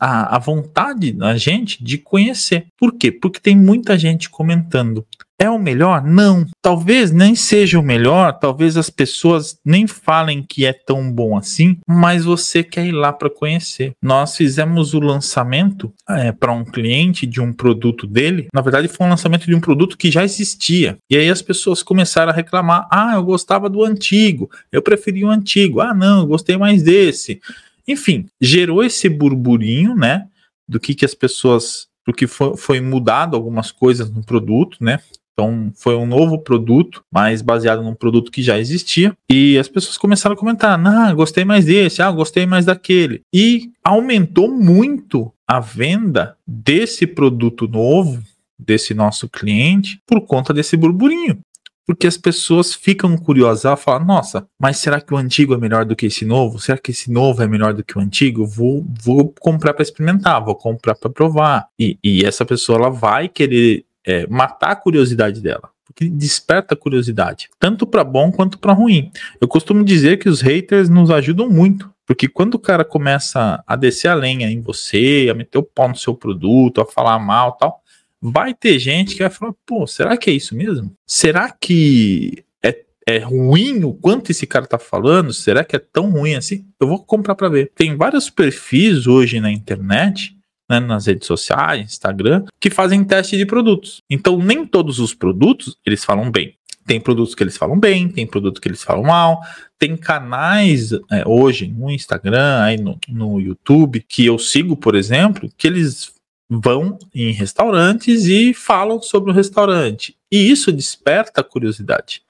a, 0.00 0.36
a 0.36 0.38
vontade 0.38 1.10
da 1.10 1.34
gente 1.34 1.82
de 1.82 1.96
conhecer. 1.96 2.66
Por 2.76 2.92
quê? 2.92 3.10
Porque 3.10 3.40
tem 3.40 3.56
muita 3.56 3.96
gente 3.96 4.28
comentando. 4.28 5.06
É 5.38 5.50
o 5.50 5.58
melhor? 5.58 6.02
Não. 6.04 6.46
Talvez 6.62 7.10
nem 7.10 7.34
seja 7.34 7.78
o 7.78 7.82
melhor, 7.82 8.38
talvez 8.38 8.76
as 8.76 8.88
pessoas 8.88 9.58
nem 9.64 9.86
falem 9.86 10.42
que 10.42 10.64
é 10.64 10.72
tão 10.72 11.12
bom 11.12 11.36
assim, 11.36 11.76
mas 11.86 12.24
você 12.24 12.62
quer 12.62 12.86
ir 12.86 12.92
lá 12.92 13.12
para 13.12 13.28
conhecer. 13.28 13.92
Nós 14.00 14.36
fizemos 14.36 14.94
o 14.94 15.00
lançamento 15.00 15.92
é, 16.08 16.30
para 16.30 16.52
um 16.52 16.64
cliente 16.64 17.26
de 17.26 17.40
um 17.40 17.52
produto 17.52 18.06
dele. 18.06 18.46
Na 18.54 18.60
verdade, 18.60 18.86
foi 18.86 19.06
um 19.06 19.10
lançamento 19.10 19.46
de 19.46 19.54
um 19.54 19.60
produto 19.60 19.98
que 19.98 20.10
já 20.10 20.22
existia. 20.22 20.96
E 21.10 21.16
aí 21.16 21.28
as 21.28 21.42
pessoas 21.42 21.82
começaram 21.82 22.30
a 22.30 22.34
reclamar: 22.34 22.86
ah, 22.90 23.14
eu 23.14 23.22
gostava 23.24 23.68
do 23.68 23.84
antigo, 23.84 24.48
eu 24.70 24.82
preferi 24.82 25.24
o 25.24 25.30
antigo, 25.30 25.80
ah, 25.80 25.92
não, 25.92 26.20
eu 26.20 26.26
gostei 26.26 26.56
mais 26.56 26.82
desse. 26.82 27.40
Enfim, 27.86 28.26
gerou 28.40 28.84
esse 28.84 29.08
burburinho, 29.08 29.96
né? 29.96 30.26
Do 30.66 30.78
que, 30.78 30.94
que 30.94 31.04
as 31.04 31.14
pessoas 31.14 31.88
porque 32.04 32.26
foi, 32.26 32.56
foi 32.56 32.80
mudado 32.80 33.34
algumas 33.34 33.72
coisas 33.72 34.10
no 34.10 34.22
produto, 34.22 34.76
né? 34.80 35.00
Então 35.34 35.72
foi 35.74 35.96
um 35.96 36.06
novo 36.06 36.38
produto, 36.38 37.04
mas 37.12 37.42
baseado 37.42 37.82
num 37.82 37.94
produto 37.94 38.30
que 38.30 38.42
já 38.42 38.58
existia. 38.58 39.12
E 39.28 39.58
as 39.58 39.68
pessoas 39.68 39.98
começaram 39.98 40.34
a 40.34 40.38
comentar: 40.38 40.80
ah, 40.86 41.12
gostei 41.12 41.44
mais 41.44 41.64
desse, 41.64 42.00
ah, 42.00 42.10
gostei 42.10 42.46
mais 42.46 42.64
daquele. 42.64 43.20
E 43.34 43.70
aumentou 43.82 44.50
muito 44.50 45.32
a 45.46 45.60
venda 45.60 46.36
desse 46.46 47.06
produto 47.06 47.68
novo, 47.68 48.22
desse 48.58 48.94
nosso 48.94 49.28
cliente, 49.28 50.00
por 50.06 50.20
conta 50.22 50.54
desse 50.54 50.76
burburinho. 50.76 51.38
Porque 51.86 52.06
as 52.06 52.16
pessoas 52.16 52.72
ficam 52.72 53.14
curiosas, 53.16 53.66
a 53.66 53.76
falar, 53.76 54.02
nossa, 54.02 54.46
mas 54.58 54.78
será 54.78 55.02
que 55.02 55.12
o 55.12 55.18
antigo 55.18 55.52
é 55.52 55.58
melhor 55.58 55.84
do 55.84 55.94
que 55.94 56.06
esse 56.06 56.24
novo? 56.24 56.58
Será 56.58 56.78
que 56.78 56.92
esse 56.92 57.10
novo 57.10 57.42
é 57.42 57.46
melhor 57.46 57.74
do 57.74 57.84
que 57.84 57.98
o 57.98 58.00
antigo? 58.00 58.46
Vou, 58.46 58.86
vou 59.02 59.34
comprar 59.38 59.74
para 59.74 59.82
experimentar, 59.82 60.42
vou 60.42 60.54
comprar 60.54 60.94
para 60.94 61.10
provar. 61.10 61.68
E, 61.78 61.98
e, 62.02 62.24
essa 62.24 62.44
pessoa 62.46 62.78
ela 62.78 62.88
vai 62.88 63.28
querer 63.28 63.84
é, 64.06 64.26
matar 64.26 64.72
a 64.72 64.76
curiosidade 64.76 65.40
dela. 65.40 65.70
Porque 65.84 66.08
desperta 66.08 66.74
a 66.74 66.76
curiosidade, 66.76 67.48
tanto 67.58 67.86
para 67.86 68.02
bom 68.02 68.32
quanto 68.32 68.58
para 68.58 68.72
ruim. 68.72 69.10
Eu 69.40 69.46
costumo 69.46 69.84
dizer 69.84 70.18
que 70.18 70.28
os 70.28 70.40
haters 70.40 70.88
nos 70.88 71.10
ajudam 71.10 71.48
muito 71.48 71.94
porque 72.06 72.28
quando 72.28 72.54
o 72.54 72.58
cara 72.58 72.84
começa 72.84 73.62
a 73.66 73.76
descer 73.76 74.08
a 74.08 74.14
lenha 74.14 74.50
em 74.50 74.60
você, 74.60 75.28
a 75.30 75.34
meter 75.34 75.58
o 75.58 75.62
pau 75.62 75.88
no 75.88 75.96
seu 75.96 76.14
produto, 76.14 76.80
a 76.80 76.86
falar 76.86 77.18
mal 77.18 77.52
tal, 77.52 77.82
vai 78.20 78.54
ter 78.54 78.78
gente 78.78 79.14
que 79.14 79.22
vai 79.22 79.30
falar, 79.30 79.54
pô, 79.66 79.86
será 79.86 80.16
que 80.16 80.30
é 80.30 80.34
isso 80.34 80.54
mesmo? 80.54 80.94
Será 81.06 81.50
que 81.50 82.44
é, 82.62 82.84
é 83.06 83.18
ruim 83.18 83.84
o 83.84 83.94
quanto 83.94 84.30
esse 84.30 84.46
cara 84.46 84.66
tá 84.66 84.78
falando? 84.78 85.32
Será 85.32 85.64
que 85.64 85.76
é 85.76 85.78
tão 85.78 86.10
ruim 86.10 86.34
assim? 86.34 86.66
Eu 86.78 86.88
vou 86.88 87.02
comprar 87.02 87.34
para 87.34 87.48
ver. 87.48 87.72
Tem 87.74 87.96
vários 87.96 88.28
perfis 88.28 89.06
hoje 89.06 89.40
na 89.40 89.50
internet, 89.50 90.36
né, 90.68 90.80
nas 90.80 91.06
redes 91.06 91.26
sociais, 91.26 91.82
Instagram, 91.82 92.44
que 92.58 92.70
fazem 92.70 93.04
teste 93.04 93.36
de 93.36 93.46
produtos. 93.46 94.02
Então, 94.08 94.38
nem 94.38 94.66
todos 94.66 94.98
os 94.98 95.14
produtos 95.14 95.76
eles 95.84 96.04
falam 96.04 96.30
bem. 96.30 96.56
Tem 96.86 97.00
produtos 97.00 97.34
que 97.34 97.42
eles 97.42 97.56
falam 97.56 97.78
bem, 97.78 98.08
tem 98.08 98.26
produtos 98.26 98.60
que 98.60 98.68
eles 98.68 98.82
falam 98.82 99.04
mal, 99.04 99.40
tem 99.78 99.96
canais 99.96 100.92
é, 101.10 101.26
hoje 101.26 101.66
no 101.66 101.90
Instagram, 101.90 102.62
aí 102.62 102.76
no, 102.76 102.98
no 103.08 103.40
YouTube, 103.40 104.04
que 104.06 104.26
eu 104.26 104.38
sigo, 104.38 104.76
por 104.76 104.94
exemplo, 104.94 105.50
que 105.56 105.66
eles 105.66 106.12
vão 106.48 106.98
em 107.14 107.32
restaurantes 107.32 108.26
e 108.26 108.52
falam 108.52 109.00
sobre 109.00 109.30
o 109.30 109.34
restaurante. 109.34 110.14
E 110.30 110.50
isso 110.50 110.70
desperta 110.70 111.40
a 111.40 111.44
curiosidade. 111.44 112.22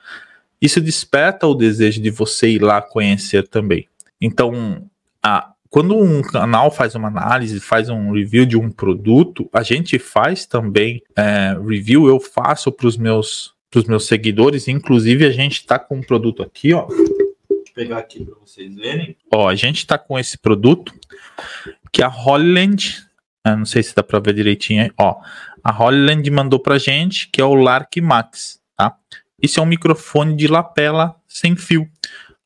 Isso 0.61 0.81
desperta 0.81 1.47
o 1.47 1.55
desejo 1.55 2.00
de 2.00 2.11
você 2.11 2.49
ir 2.49 2.62
lá 2.62 2.81
conhecer 2.81 3.49
também. 3.49 3.88
Então, 4.21 4.88
a, 5.23 5.53
quando 5.75 5.97
um 5.97 6.23
canal 6.23 6.71
faz 6.71 6.95
uma 6.95 7.09
análise, 7.09 7.59
faz 7.59 7.88
um 7.88 8.12
review 8.12 8.47
de 8.47 8.57
um 8.57 8.71
produto, 8.71 9.50
a 9.52 9.61
gente 9.64 9.99
faz 9.99 10.47
também 10.47 11.02
é, 11.16 11.59
review, 11.69 12.07
eu 12.07 12.21
faço 12.21 12.71
para 12.71 12.87
os 12.87 12.97
meus, 12.97 13.52
meus 13.88 14.07
seguidores, 14.07 14.69
inclusive 14.69 15.26
a 15.26 15.33
gente 15.33 15.54
está 15.54 15.76
com 15.76 15.97
um 15.97 16.00
produto 16.00 16.45
aqui, 16.45 16.73
ó. 16.73 16.87
Deixa 16.87 17.02
eu 17.50 17.75
pegar 17.75 17.99
aqui 17.99 18.25
para 18.25 18.37
vocês 18.38 18.73
verem. 18.73 19.16
Ó, 19.33 19.49
a 19.49 19.57
gente 19.57 19.78
está 19.78 19.99
com 19.99 20.16
esse 20.16 20.38
produto 20.38 20.95
que 21.90 22.04
a 22.04 22.09
Holland 22.09 23.04
eu 23.45 23.57
não 23.57 23.66
sei 23.66 23.83
se 23.83 23.97
dá 23.97 24.02
para 24.04 24.21
ver 24.21 24.35
direitinho. 24.35 24.88
Ó, 24.97 25.16
a 25.64 25.73
Holland 25.73 26.31
mandou 26.31 26.61
para 26.61 26.78
gente 26.78 27.28
que 27.33 27.40
é 27.40 27.45
o 27.45 27.52
Lark 27.52 28.00
Max, 28.00 28.61
tá? 28.76 28.97
Isso 29.43 29.59
é 29.59 29.62
um 29.64 29.66
microfone 29.66 30.37
de 30.37 30.47
lapela 30.47 31.16
sem 31.26 31.57
fio. 31.57 31.90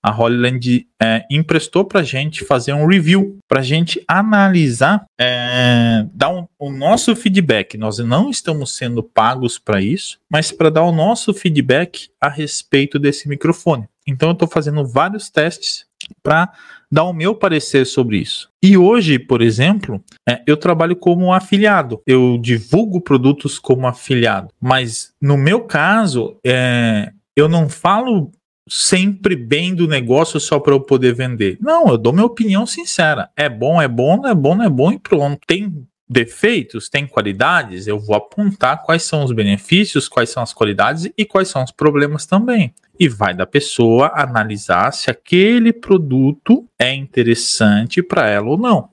A 0.02 0.10
Holland 0.10 0.86
é, 1.02 1.24
emprestou 1.30 1.84
para 1.84 2.02
gente 2.02 2.44
fazer 2.44 2.72
um 2.72 2.86
review, 2.86 3.38
para 3.48 3.62
gente 3.62 4.02
analisar, 4.06 5.04
é, 5.20 6.06
dar 6.14 6.30
um, 6.30 6.46
o 6.58 6.70
nosso 6.70 7.14
feedback. 7.16 7.76
Nós 7.76 7.98
não 7.98 8.30
estamos 8.30 8.76
sendo 8.76 9.02
pagos 9.02 9.58
para 9.58 9.80
isso, 9.80 10.18
mas 10.30 10.52
para 10.52 10.70
dar 10.70 10.84
o 10.84 10.92
nosso 10.92 11.34
feedback 11.34 12.08
a 12.20 12.28
respeito 12.28 12.98
desse 12.98 13.28
microfone. 13.28 13.88
Então 14.06 14.30
eu 14.30 14.32
estou 14.32 14.48
fazendo 14.48 14.86
vários 14.86 15.28
testes 15.28 15.86
para 16.22 16.50
dar 16.90 17.04
o 17.04 17.12
meu 17.12 17.34
parecer 17.34 17.84
sobre 17.84 18.18
isso. 18.18 18.48
E 18.62 18.76
hoje, 18.76 19.18
por 19.18 19.42
exemplo, 19.42 20.02
é, 20.26 20.42
eu 20.46 20.56
trabalho 20.56 20.96
como 20.96 21.32
afiliado. 21.32 22.00
Eu 22.06 22.38
divulgo 22.38 23.00
produtos 23.00 23.58
como 23.58 23.86
afiliado. 23.86 24.48
Mas 24.60 25.12
no 25.20 25.36
meu 25.36 25.60
caso, 25.62 26.38
é, 26.44 27.12
eu 27.36 27.48
não 27.48 27.68
falo 27.68 28.30
sempre 28.68 29.34
bem 29.36 29.74
do 29.74 29.86
negócio 29.88 30.38
só 30.38 30.58
para 30.58 30.74
eu 30.74 30.80
poder 30.80 31.14
vender. 31.14 31.58
Não, 31.60 31.88
eu 31.88 31.98
dou 31.98 32.12
minha 32.12 32.26
opinião 32.26 32.66
sincera. 32.66 33.30
É 33.36 33.48
bom, 33.48 33.80
é 33.80 33.88
bom, 33.88 34.16
não 34.16 34.28
é 34.28 34.34
bom, 34.34 34.54
não 34.54 34.64
é 34.64 34.68
bom 34.68 34.92
e 34.92 34.98
pronto. 34.98 35.40
Tem 35.46 35.86
defeitos, 36.08 36.88
tem 36.88 37.06
qualidades, 37.06 37.86
eu 37.86 37.98
vou 37.98 38.16
apontar 38.16 38.82
quais 38.82 39.02
são 39.02 39.22
os 39.22 39.32
benefícios, 39.32 40.08
quais 40.08 40.30
são 40.30 40.42
as 40.42 40.54
qualidades 40.54 41.10
e 41.16 41.24
quais 41.24 41.48
são 41.48 41.62
os 41.62 41.70
problemas 41.70 42.24
também. 42.24 42.74
E 42.98 43.08
vai 43.08 43.34
da 43.34 43.46
pessoa 43.46 44.10
analisar 44.14 44.92
se 44.92 45.10
aquele 45.10 45.72
produto 45.72 46.66
é 46.78 46.94
interessante 46.94 48.02
para 48.02 48.28
ela 48.28 48.48
ou 48.48 48.58
não. 48.58 48.88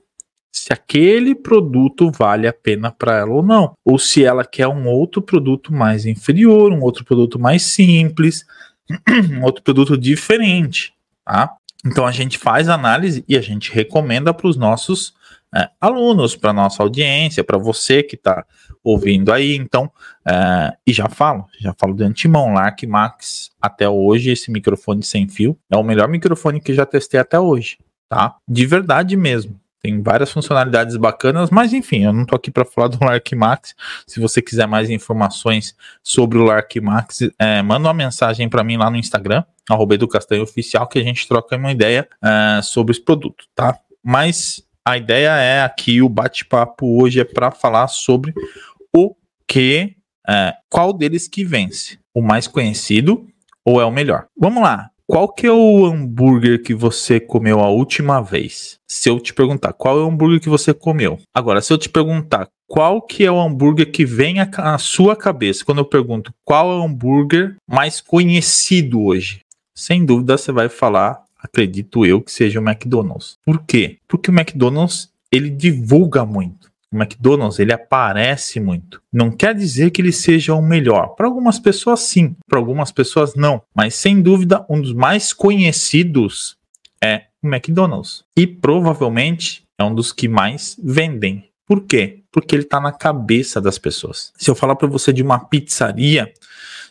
Se 0.52 0.72
aquele 0.72 1.34
produto 1.34 2.10
vale 2.10 2.46
a 2.46 2.52
pena 2.52 2.90
para 2.90 3.18
ela 3.18 3.32
ou 3.32 3.42
não. 3.42 3.74
Ou 3.84 3.98
se 3.98 4.24
ela 4.24 4.44
quer 4.44 4.68
um 4.68 4.86
outro 4.86 5.20
produto 5.20 5.72
mais 5.72 6.06
inferior, 6.06 6.72
um 6.72 6.82
outro 6.82 7.04
produto 7.04 7.38
mais 7.38 7.62
simples, 7.62 8.44
um 9.32 9.42
outro 9.42 9.62
produto 9.62 9.96
diferente. 9.96 10.94
Tá? 11.24 11.54
Então 11.84 12.06
a 12.06 12.12
gente 12.12 12.38
faz 12.38 12.68
análise 12.68 13.24
e 13.28 13.36
a 13.36 13.40
gente 13.40 13.72
recomenda 13.72 14.32
para 14.32 14.46
os 14.46 14.56
nossos 14.56 15.14
é, 15.54 15.70
alunos, 15.80 16.36
para 16.36 16.52
nossa 16.52 16.82
audiência, 16.82 17.44
para 17.44 17.58
você 17.58 18.02
que 18.02 18.16
está 18.16 18.44
ouvindo 18.82 19.32
aí. 19.32 19.56
Então, 19.56 19.90
é, 20.26 20.76
e 20.86 20.92
já 20.92 21.08
falo, 21.08 21.46
já 21.60 21.74
falo 21.78 21.94
de 21.94 22.04
antemão, 22.04 22.52
Lark 22.52 22.84
Max, 22.86 23.50
até 23.60 23.88
hoje, 23.88 24.30
esse 24.30 24.50
microfone 24.50 25.02
sem 25.02 25.28
fio 25.28 25.58
é 25.70 25.76
o 25.76 25.82
melhor 25.82 26.08
microfone 26.08 26.60
que 26.60 26.74
já 26.74 26.84
testei 26.84 27.18
até 27.18 27.38
hoje, 27.38 27.78
tá? 28.08 28.36
De 28.48 28.66
verdade 28.66 29.16
mesmo. 29.16 29.58
Tem 29.82 30.02
várias 30.02 30.30
funcionalidades 30.30 30.96
bacanas, 30.96 31.50
mas 31.50 31.72
enfim, 31.72 32.04
eu 32.04 32.12
não 32.12 32.24
tô 32.24 32.34
aqui 32.34 32.50
para 32.50 32.64
falar 32.64 32.88
do 32.88 33.04
Lark 33.04 33.32
Max. 33.34 33.74
Se 34.06 34.18
você 34.18 34.42
quiser 34.42 34.66
mais 34.66 34.90
informações 34.90 35.76
sobre 36.02 36.38
o 36.38 36.44
Lark 36.44 36.76
Max, 36.80 37.20
é, 37.38 37.62
manda 37.62 37.86
uma 37.86 37.94
mensagem 37.94 38.48
para 38.48 38.64
mim 38.64 38.76
lá 38.76 38.90
no 38.90 38.96
Instagram, 38.96 39.44
arroba 39.68 39.96
do 39.96 40.08
Castanho 40.08 40.42
Oficial, 40.42 40.88
que 40.88 40.98
a 40.98 41.02
gente 41.02 41.28
troca 41.28 41.56
uma 41.56 41.70
ideia 41.70 42.08
é, 42.22 42.62
sobre 42.62 42.92
os 42.92 42.98
produtos, 42.98 43.48
tá? 43.54 43.78
Mas 44.02 44.64
a 44.84 44.96
ideia 44.96 45.30
é 45.36 45.62
aqui, 45.62 46.00
o 46.00 46.08
bate-papo 46.08 47.02
hoje 47.02 47.20
é 47.20 47.24
para 47.24 47.50
falar 47.50 47.88
sobre 47.88 48.32
o 48.96 49.14
que, 49.46 49.96
é, 50.28 50.54
qual 50.70 50.92
deles 50.92 51.28
que 51.28 51.44
vence, 51.44 51.98
o 52.14 52.22
mais 52.22 52.46
conhecido 52.46 53.26
ou 53.64 53.80
é 53.80 53.84
o 53.84 53.90
melhor. 53.90 54.26
Vamos 54.36 54.62
lá. 54.62 54.90
Qual 55.08 55.32
que 55.32 55.46
é 55.46 55.52
o 55.52 55.86
hambúrguer 55.86 56.62
que 56.62 56.74
você 56.74 57.20
comeu 57.20 57.60
a 57.60 57.70
última 57.70 58.20
vez? 58.20 58.80
Se 58.90 59.08
eu 59.08 59.20
te 59.20 59.32
perguntar 59.32 59.72
qual 59.72 60.00
é 60.00 60.02
o 60.02 60.08
hambúrguer 60.08 60.40
que 60.40 60.48
você 60.48 60.74
comeu. 60.74 61.16
Agora, 61.32 61.60
se 61.60 61.72
eu 61.72 61.78
te 61.78 61.88
perguntar 61.88 62.48
qual 62.66 63.00
que 63.00 63.24
é 63.24 63.30
o 63.30 63.40
hambúrguer 63.40 63.92
que 63.92 64.04
vem 64.04 64.38
à 64.40 64.78
sua 64.78 65.14
cabeça, 65.14 65.64
quando 65.64 65.78
eu 65.78 65.84
pergunto 65.84 66.34
qual 66.44 66.72
é 66.72 66.76
o 66.76 66.82
hambúrguer 66.82 67.54
mais 67.70 68.00
conhecido 68.00 69.00
hoje, 69.00 69.42
sem 69.76 70.04
dúvida 70.04 70.36
você 70.36 70.50
vai 70.50 70.68
falar 70.68 71.24
acredito 71.40 72.04
eu 72.04 72.20
que 72.20 72.32
seja 72.32 72.58
o 72.58 72.68
McDonald's. 72.68 73.38
Por 73.44 73.62
quê? 73.64 73.98
Porque 74.08 74.30
o 74.30 74.34
McDonald's 74.34 75.08
ele 75.30 75.50
divulga 75.50 76.24
muito. 76.24 76.65
McDonald's 76.96 77.58
ele 77.58 77.72
aparece 77.72 78.60
muito. 78.60 79.02
Não 79.12 79.30
quer 79.30 79.54
dizer 79.54 79.90
que 79.90 80.00
ele 80.00 80.12
seja 80.12 80.54
o 80.54 80.62
melhor. 80.62 81.14
Para 81.14 81.26
algumas 81.26 81.58
pessoas 81.58 82.00
sim, 82.00 82.36
para 82.48 82.58
algumas 82.58 82.90
pessoas 82.90 83.34
não. 83.34 83.62
Mas 83.74 83.94
sem 83.94 84.20
dúvida 84.20 84.64
um 84.68 84.80
dos 84.80 84.92
mais 84.92 85.32
conhecidos 85.32 86.56
é 87.02 87.24
o 87.42 87.48
McDonald's 87.48 88.24
e 88.36 88.46
provavelmente 88.46 89.62
é 89.78 89.84
um 89.84 89.94
dos 89.94 90.12
que 90.12 90.28
mais 90.28 90.76
vendem. 90.82 91.48
Por 91.66 91.82
quê? 91.82 92.22
Porque 92.30 92.54
ele 92.54 92.62
está 92.62 92.80
na 92.80 92.92
cabeça 92.92 93.60
das 93.60 93.78
pessoas. 93.78 94.32
Se 94.36 94.50
eu 94.50 94.54
falar 94.54 94.76
para 94.76 94.88
você 94.88 95.12
de 95.12 95.22
uma 95.22 95.38
pizzaria, 95.38 96.32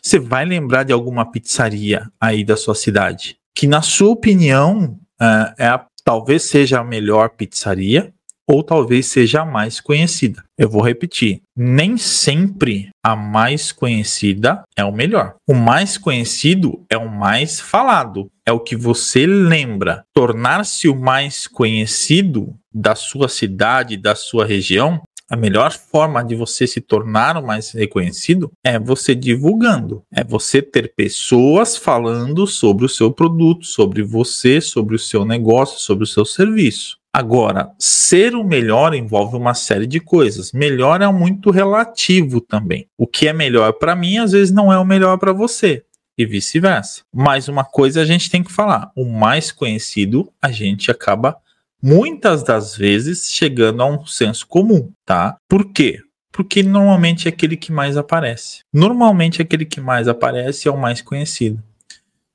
você 0.02 0.18
vai 0.18 0.44
lembrar 0.44 0.82
de 0.82 0.92
alguma 0.92 1.30
pizzaria 1.30 2.10
aí 2.20 2.44
da 2.44 2.56
sua 2.56 2.74
cidade 2.74 3.38
que, 3.56 3.66
na 3.66 3.80
sua 3.80 4.10
opinião, 4.10 4.98
uh, 5.20 5.54
é 5.56 5.66
a, 5.66 5.86
talvez 6.04 6.42
seja 6.42 6.78
a 6.78 6.84
melhor 6.84 7.30
pizzaria 7.30 8.12
ou 8.46 8.62
talvez 8.62 9.06
seja 9.06 9.42
a 9.42 9.44
mais 9.44 9.80
conhecida. 9.80 10.44
Eu 10.56 10.68
vou 10.68 10.82
repetir: 10.82 11.42
nem 11.56 11.96
sempre 11.96 12.90
a 13.02 13.16
mais 13.16 13.72
conhecida 13.72 14.62
é 14.76 14.84
o 14.84 14.92
melhor. 14.92 15.34
O 15.46 15.54
mais 15.54 15.98
conhecido 15.98 16.84
é 16.88 16.96
o 16.96 17.10
mais 17.10 17.60
falado, 17.60 18.30
é 18.46 18.52
o 18.52 18.60
que 18.60 18.76
você 18.76 19.26
lembra. 19.26 20.04
Tornar-se 20.14 20.88
o 20.88 20.94
mais 20.94 21.46
conhecido 21.46 22.54
da 22.72 22.94
sua 22.94 23.28
cidade, 23.28 23.96
da 23.96 24.14
sua 24.14 24.44
região, 24.44 25.02
a 25.28 25.34
melhor 25.34 25.72
forma 25.72 26.22
de 26.22 26.36
você 26.36 26.68
se 26.68 26.80
tornar 26.80 27.36
o 27.36 27.44
mais 27.44 27.72
reconhecido 27.72 28.52
é 28.64 28.78
você 28.78 29.12
divulgando, 29.12 30.04
é 30.12 30.22
você 30.22 30.62
ter 30.62 30.92
pessoas 30.94 31.76
falando 31.76 32.46
sobre 32.46 32.84
o 32.84 32.88
seu 32.88 33.10
produto, 33.10 33.66
sobre 33.66 34.04
você, 34.04 34.60
sobre 34.60 34.94
o 34.94 34.98
seu 35.00 35.24
negócio, 35.24 35.80
sobre 35.80 36.04
o 36.04 36.06
seu 36.06 36.24
serviço. 36.24 36.98
Agora, 37.16 37.72
ser 37.78 38.34
o 38.34 38.44
melhor 38.44 38.92
envolve 38.92 39.38
uma 39.38 39.54
série 39.54 39.86
de 39.86 39.98
coisas. 39.98 40.52
Melhor 40.52 41.00
é 41.00 41.10
muito 41.10 41.50
relativo 41.50 42.42
também. 42.42 42.90
O 42.94 43.06
que 43.06 43.26
é 43.26 43.32
melhor 43.32 43.72
para 43.72 43.96
mim, 43.96 44.18
às 44.18 44.32
vezes, 44.32 44.52
não 44.52 44.70
é 44.70 44.78
o 44.78 44.84
melhor 44.84 45.16
para 45.16 45.32
você 45.32 45.82
e 46.18 46.26
vice-versa. 46.26 47.04
Mas 47.10 47.48
uma 47.48 47.64
coisa 47.64 48.02
a 48.02 48.04
gente 48.04 48.28
tem 48.28 48.42
que 48.42 48.52
falar: 48.52 48.90
o 48.94 49.06
mais 49.06 49.50
conhecido 49.50 50.30
a 50.42 50.50
gente 50.50 50.90
acaba 50.90 51.38
muitas 51.82 52.42
das 52.42 52.76
vezes 52.76 53.30
chegando 53.32 53.82
a 53.82 53.86
um 53.86 54.04
senso 54.04 54.46
comum, 54.46 54.92
tá? 55.02 55.38
Por 55.48 55.72
quê? 55.72 55.98
Porque 56.30 56.62
normalmente 56.62 57.28
é 57.28 57.30
aquele 57.30 57.56
que 57.56 57.72
mais 57.72 57.96
aparece. 57.96 58.58
Normalmente 58.70 59.40
aquele 59.40 59.64
que 59.64 59.80
mais 59.80 60.06
aparece 60.06 60.68
é 60.68 60.70
o 60.70 60.76
mais 60.76 61.00
conhecido. 61.00 61.62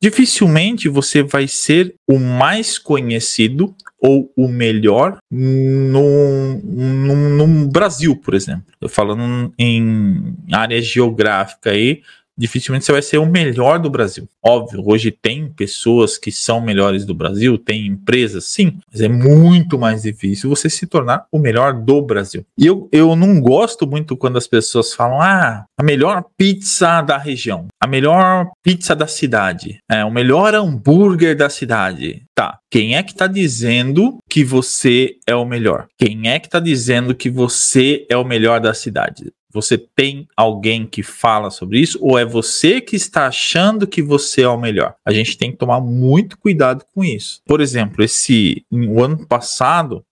Dificilmente 0.02 0.90
você 0.90 1.22
vai 1.22 1.48
ser 1.48 1.94
o 2.10 2.18
mais 2.18 2.80
conhecido 2.80 3.76
ou 4.02 4.34
o 4.36 4.48
melhor 4.48 5.20
no, 5.30 6.58
no, 6.64 7.46
no 7.46 7.68
Brasil, 7.68 8.16
por 8.16 8.34
exemplo. 8.34 8.66
Eu 8.82 8.90
falando 8.90 9.54
em 9.60 10.36
área 10.52 10.82
geográfica 10.82 11.70
aí, 11.70 12.02
dificilmente 12.38 12.86
você 12.86 12.92
vai 12.92 13.02
ser 13.02 13.18
o 13.18 13.26
melhor 13.26 13.80
do 13.80 13.90
Brasil. 13.90 14.28
Óbvio, 14.44 14.84
hoje 14.86 15.12
tem 15.12 15.52
pessoas 15.52 16.18
que 16.18 16.32
são 16.32 16.62
melhores 16.62 17.06
do 17.06 17.14
Brasil, 17.14 17.58
tem 17.58 17.88
empresas, 17.88 18.46
sim, 18.46 18.80
mas 18.92 19.02
é 19.02 19.08
muito 19.08 19.78
mais 19.78 20.04
difícil 20.04 20.50
você 20.50 20.70
se 20.70 20.88
tornar 20.88 21.26
o 21.32 21.40
melhor 21.40 21.74
do 21.74 22.02
Brasil. 22.02 22.46
E 22.58 22.66
eu, 22.66 22.90
eu 22.92 23.16
não 23.16 23.40
gosto 23.40 23.88
muito 23.88 24.18
quando 24.18 24.38
as 24.38 24.48
pessoas 24.48 24.94
falam, 24.94 25.22
ah, 25.22 25.66
a 25.78 25.84
melhor 25.84 26.26
pizza 26.38 27.02
da 27.02 27.18
região, 27.18 27.68
a 27.80 27.88
melhor 27.88 28.50
pizza 28.64 28.96
da 28.96 29.08
cidade, 29.08 29.80
é, 29.90 30.04
o 30.04 30.12
melhor 30.12 30.54
hambúrguer 30.56 31.36
da 31.36 31.50
cidade. 31.50 32.24
Tá, 32.34 32.60
quem 32.72 32.96
é 32.96 33.04
que 33.04 33.14
tá 33.14 33.28
dizendo 33.28 34.18
que 34.30 34.44
você 34.44 35.16
é 35.28 35.36
o 35.36 35.46
melhor? 35.46 35.88
Quem 35.98 36.30
é 36.30 36.40
que 36.40 36.50
tá 36.50 36.60
dizendo 36.60 37.14
que 37.14 37.30
você 37.30 38.06
é 38.10 38.18
o 38.18 38.26
melhor 38.26 38.60
da 38.60 38.74
cidade? 38.74 39.32
Você 39.54 39.78
tem 39.78 40.28
alguém 40.36 40.86
que 40.86 41.04
fala 41.04 41.50
sobre 41.50 41.80
isso 41.80 41.98
ou 42.02 42.18
é 42.18 42.26
você 42.26 42.82
que 42.82 42.96
está 42.96 43.28
achando 43.28 43.88
que 43.88 44.02
você 44.02 44.42
é 44.42 44.48
o 44.48 44.60
melhor? 44.60 44.96
A 45.06 45.12
gente 45.12 45.38
tem 45.38 45.52
que 45.52 45.58
tomar 45.58 45.82
muito 45.82 46.38
cuidado 46.38 46.86
com 46.94 47.04
isso. 47.04 47.42
Por 47.46 47.62
exemplo, 47.62 48.04
esse 48.04 48.66
o 48.72 49.04
ano 49.04 49.26
passado 49.28 50.06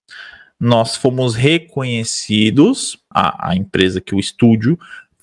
nós 0.59 0.95
fomos 0.95 1.35
reconhecidos, 1.35 2.99
a, 3.09 3.51
a 3.51 3.55
empresa 3.55 4.01
que 4.01 4.13
o 4.13 4.19
estúdio 4.19 4.77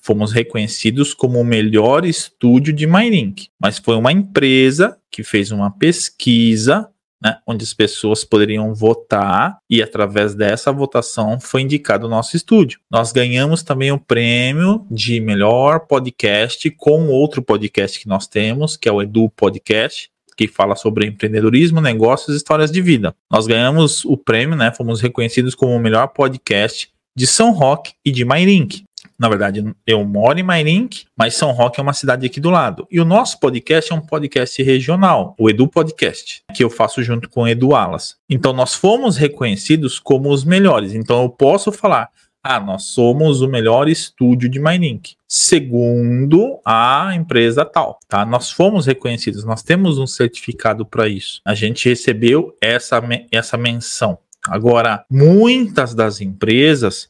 fomos 0.07 0.31
reconhecidos 0.31 1.13
como 1.13 1.39
o 1.39 1.45
melhor 1.45 2.05
estúdio 2.05 2.73
de 2.73 2.87
MyLink, 2.87 3.49
mas 3.59 3.77
foi 3.77 3.95
uma 3.95 4.11
empresa 4.11 4.97
que 5.11 5.21
fez 5.21 5.51
uma 5.51 5.69
pesquisa 5.69 6.89
né, 7.21 7.37
onde 7.45 7.63
as 7.63 7.73
pessoas 7.73 8.23
poderiam 8.23 8.73
votar 8.73 9.57
e 9.69 9.81
através 9.81 10.35
dessa 10.35 10.71
votação 10.71 11.39
foi 11.39 11.61
indicado 11.61 12.07
o 12.07 12.09
nosso 12.09 12.35
estúdio. 12.35 12.79
Nós 12.89 13.11
ganhamos 13.11 13.63
também 13.63 13.91
o 13.91 13.99
prêmio 13.99 14.85
de 14.89 15.19
melhor 15.19 15.81
podcast 15.81 16.69
com 16.71 17.07
outro 17.07 17.41
podcast 17.41 17.99
que 17.99 18.07
nós 18.07 18.27
temos, 18.27 18.77
que 18.77 18.87
é 18.87 18.91
o 18.91 19.01
Edu 19.01 19.29
Podcast, 19.29 20.09
que 20.35 20.47
fala 20.47 20.75
sobre 20.75 21.07
empreendedorismo, 21.07 21.81
negócios 21.81 22.35
e 22.35 22.37
histórias 22.37 22.71
de 22.71 22.81
vida. 22.81 23.15
Nós 23.31 23.47
ganhamos 23.47 24.05
o 24.05 24.15
prêmio, 24.15 24.55
né, 24.55 24.71
fomos 24.71 25.01
reconhecidos 25.01 25.55
como 25.55 25.75
o 25.75 25.79
melhor 25.79 26.07
podcast 26.09 26.89
de 27.15 27.25
São 27.25 27.51
Roque 27.51 27.93
e 28.05 28.11
de 28.11 28.23
Mairink. 28.23 28.83
Na 29.19 29.27
verdade, 29.27 29.63
eu 29.85 30.03
moro 30.03 30.39
em 30.39 30.43
Mairink, 30.43 31.05
mas 31.17 31.33
São 31.33 31.51
Roque 31.51 31.79
é 31.79 31.83
uma 31.83 31.93
cidade 31.93 32.25
aqui 32.25 32.39
do 32.39 32.51
lado. 32.51 32.87
E 32.91 32.99
o 32.99 33.05
nosso 33.05 33.39
podcast 33.39 33.91
é 33.91 33.95
um 33.95 34.01
podcast 34.01 34.61
regional, 34.61 35.35
o 35.39 35.49
Edu 35.49 35.67
Podcast, 35.67 36.43
que 36.53 36.63
eu 36.63 36.69
faço 36.69 37.01
junto 37.01 37.27
com 37.27 37.41
o 37.41 37.47
Edu 37.47 37.73
Alas. 37.73 38.15
Então, 38.29 38.53
nós 38.53 38.75
fomos 38.75 39.17
reconhecidos 39.17 39.99
como 39.99 40.29
os 40.29 40.43
melhores. 40.43 40.93
Então, 40.93 41.23
eu 41.23 41.29
posso 41.29 41.71
falar, 41.71 42.11
ah, 42.43 42.59
nós 42.59 42.83
somos 42.83 43.41
o 43.41 43.47
melhor 43.47 43.89
estúdio 43.89 44.47
de 44.47 44.59
Mairink, 44.59 45.15
segundo 45.27 46.59
a 46.63 47.09
empresa 47.15 47.65
tal, 47.65 47.99
tá? 48.07 48.23
Nós 48.23 48.51
fomos 48.51 48.85
reconhecidos, 48.85 49.43
nós 49.43 49.63
temos 49.63 49.97
um 49.97 50.05
certificado 50.05 50.85
para 50.85 51.07
isso. 51.07 51.41
A 51.43 51.55
gente 51.55 51.89
recebeu 51.89 52.55
essa, 52.61 53.01
essa 53.31 53.57
menção. 53.57 54.19
Agora, 54.47 55.03
muitas 55.09 55.93
das 55.93 56.21
empresas 56.21 57.09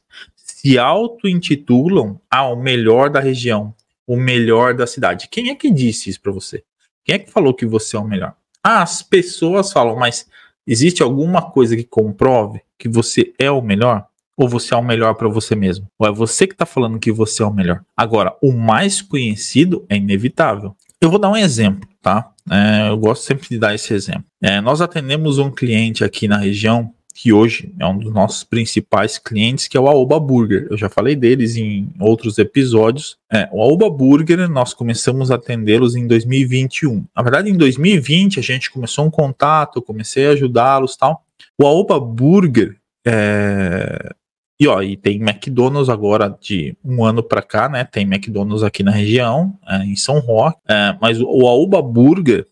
se 0.57 0.79
auto-intitulam 0.79 2.19
ao 2.31 2.55
melhor 2.55 3.11
da 3.11 3.19
região, 3.19 3.75
o 4.07 4.15
melhor 4.15 4.73
da 4.73 4.87
cidade. 4.87 5.27
Quem 5.29 5.49
é 5.51 5.55
que 5.55 5.69
disse 5.69 6.09
isso 6.09 6.19
para 6.19 6.31
você? 6.31 6.63
Quem 7.05 7.13
é 7.13 7.19
que 7.19 7.29
falou 7.29 7.53
que 7.53 7.63
você 7.63 7.95
é 7.95 7.99
o 7.99 8.03
melhor? 8.03 8.33
Ah, 8.63 8.81
as 8.81 9.03
pessoas 9.03 9.71
falam, 9.71 9.95
mas 9.95 10.25
existe 10.65 11.03
alguma 11.03 11.43
coisa 11.43 11.75
que 11.75 11.83
comprove 11.83 12.59
que 12.75 12.89
você 12.89 13.35
é 13.37 13.51
o 13.51 13.61
melhor? 13.61 14.07
Ou 14.35 14.49
você 14.49 14.73
é 14.73 14.77
o 14.77 14.83
melhor 14.83 15.13
para 15.13 15.27
você 15.27 15.55
mesmo? 15.55 15.87
Ou 15.95 16.07
é 16.07 16.11
você 16.11 16.47
que 16.47 16.53
está 16.53 16.65
falando 16.65 16.97
que 16.97 17.11
você 17.11 17.43
é 17.43 17.45
o 17.45 17.53
melhor? 17.53 17.83
Agora, 17.95 18.35
o 18.41 18.51
mais 18.51 18.99
conhecido 18.99 19.85
é 19.87 19.95
inevitável. 19.95 20.75
Eu 20.99 21.11
vou 21.11 21.19
dar 21.19 21.29
um 21.29 21.37
exemplo, 21.37 21.87
tá? 22.01 22.31
É, 22.49 22.89
eu 22.89 22.97
gosto 22.97 23.21
sempre 23.23 23.47
de 23.47 23.59
dar 23.59 23.75
esse 23.75 23.93
exemplo. 23.93 24.25
É, 24.41 24.59
nós 24.59 24.81
atendemos 24.81 25.37
um 25.37 25.51
cliente 25.51 26.03
aqui 26.03 26.27
na 26.27 26.37
região 26.37 26.91
que 27.19 27.33
hoje 27.33 27.73
é 27.79 27.87
um 27.87 27.97
dos 27.97 28.13
nossos 28.13 28.43
principais 28.43 29.17
clientes, 29.17 29.67
que 29.67 29.75
é 29.75 29.79
o 29.79 29.87
Aoba 29.87 30.19
Burger. 30.19 30.67
Eu 30.69 30.77
já 30.77 30.87
falei 30.87 31.15
deles 31.15 31.55
em 31.55 31.89
outros 31.99 32.37
episódios. 32.37 33.17
É, 33.33 33.49
o 33.51 33.59
Aoba 33.59 33.89
Burger, 33.89 34.47
nós 34.47 34.71
começamos 34.71 35.31
a 35.31 35.35
atendê-los 35.35 35.95
em 35.95 36.05
2021. 36.05 37.03
Na 37.15 37.23
verdade, 37.23 37.49
em 37.49 37.57
2020, 37.57 38.39
a 38.39 38.43
gente 38.43 38.69
começou 38.69 39.03
um 39.03 39.09
contato, 39.09 39.81
comecei 39.81 40.27
a 40.27 40.31
ajudá-los 40.33 40.95
tal. 40.95 41.23
O 41.59 41.65
Aoba 41.65 41.99
Burger, 41.99 42.77
é... 43.03 44.11
e 44.59 44.67
ó, 44.67 44.79
e 44.83 44.95
tem 44.95 45.19
McDonald's 45.19 45.89
agora 45.89 46.37
de 46.39 46.77
um 46.85 47.03
ano 47.03 47.23
para 47.23 47.41
cá, 47.41 47.67
né? 47.67 47.83
Tem 47.83 48.03
McDonald's 48.03 48.61
aqui 48.61 48.83
na 48.83 48.91
região, 48.91 49.57
é, 49.67 49.77
em 49.77 49.95
São 49.95 50.19
Roque. 50.19 50.59
É, 50.69 50.95
mas 51.01 51.19
o 51.19 51.47
Aoba 51.47 51.81
Burger, 51.81 52.45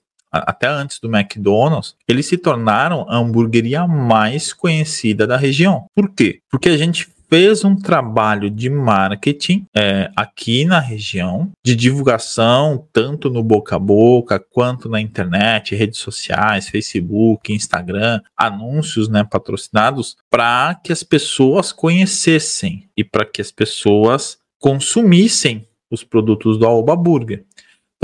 até 0.46 0.68
antes 0.68 1.00
do 1.00 1.14
McDonald's, 1.14 1.96
eles 2.08 2.26
se 2.26 2.38
tornaram 2.38 3.06
a 3.10 3.18
hamburgueria 3.18 3.88
mais 3.88 4.54
conhecida 4.54 5.28
da 5.28 5.38
região. 5.38 5.86
Por 5.96 6.10
quê? 6.10 6.40
Porque 6.50 6.70
a 6.70 6.78
gente 6.78 7.08
fez 7.30 7.64
um 7.64 7.76
trabalho 7.76 8.50
de 8.50 8.70
marketing 8.70 9.66
é, 9.76 10.10
aqui 10.16 10.66
na 10.66 10.80
região, 10.80 11.52
de 11.64 11.76
divulgação, 11.76 12.88
tanto 12.94 13.30
no 13.30 13.44
boca 13.44 13.76
a 13.76 13.80
boca, 13.80 14.40
quanto 14.40 14.88
na 14.88 15.02
internet, 15.02 15.76
redes 15.76 16.00
sociais, 16.00 16.70
Facebook, 16.70 17.52
Instagram, 17.52 18.22
anúncios 18.38 19.10
né, 19.10 19.24
patrocinados, 19.24 20.16
para 20.30 20.76
que 20.76 20.92
as 20.92 21.04
pessoas 21.04 21.72
conhecessem 21.72 22.88
e 22.96 23.04
para 23.04 23.26
que 23.26 23.42
as 23.42 23.52
pessoas 23.52 24.38
consumissem 24.60 25.68
os 25.92 26.04
produtos 26.04 26.58
do 26.58 26.66
Alba 26.66 26.96
Burger. 26.96 27.44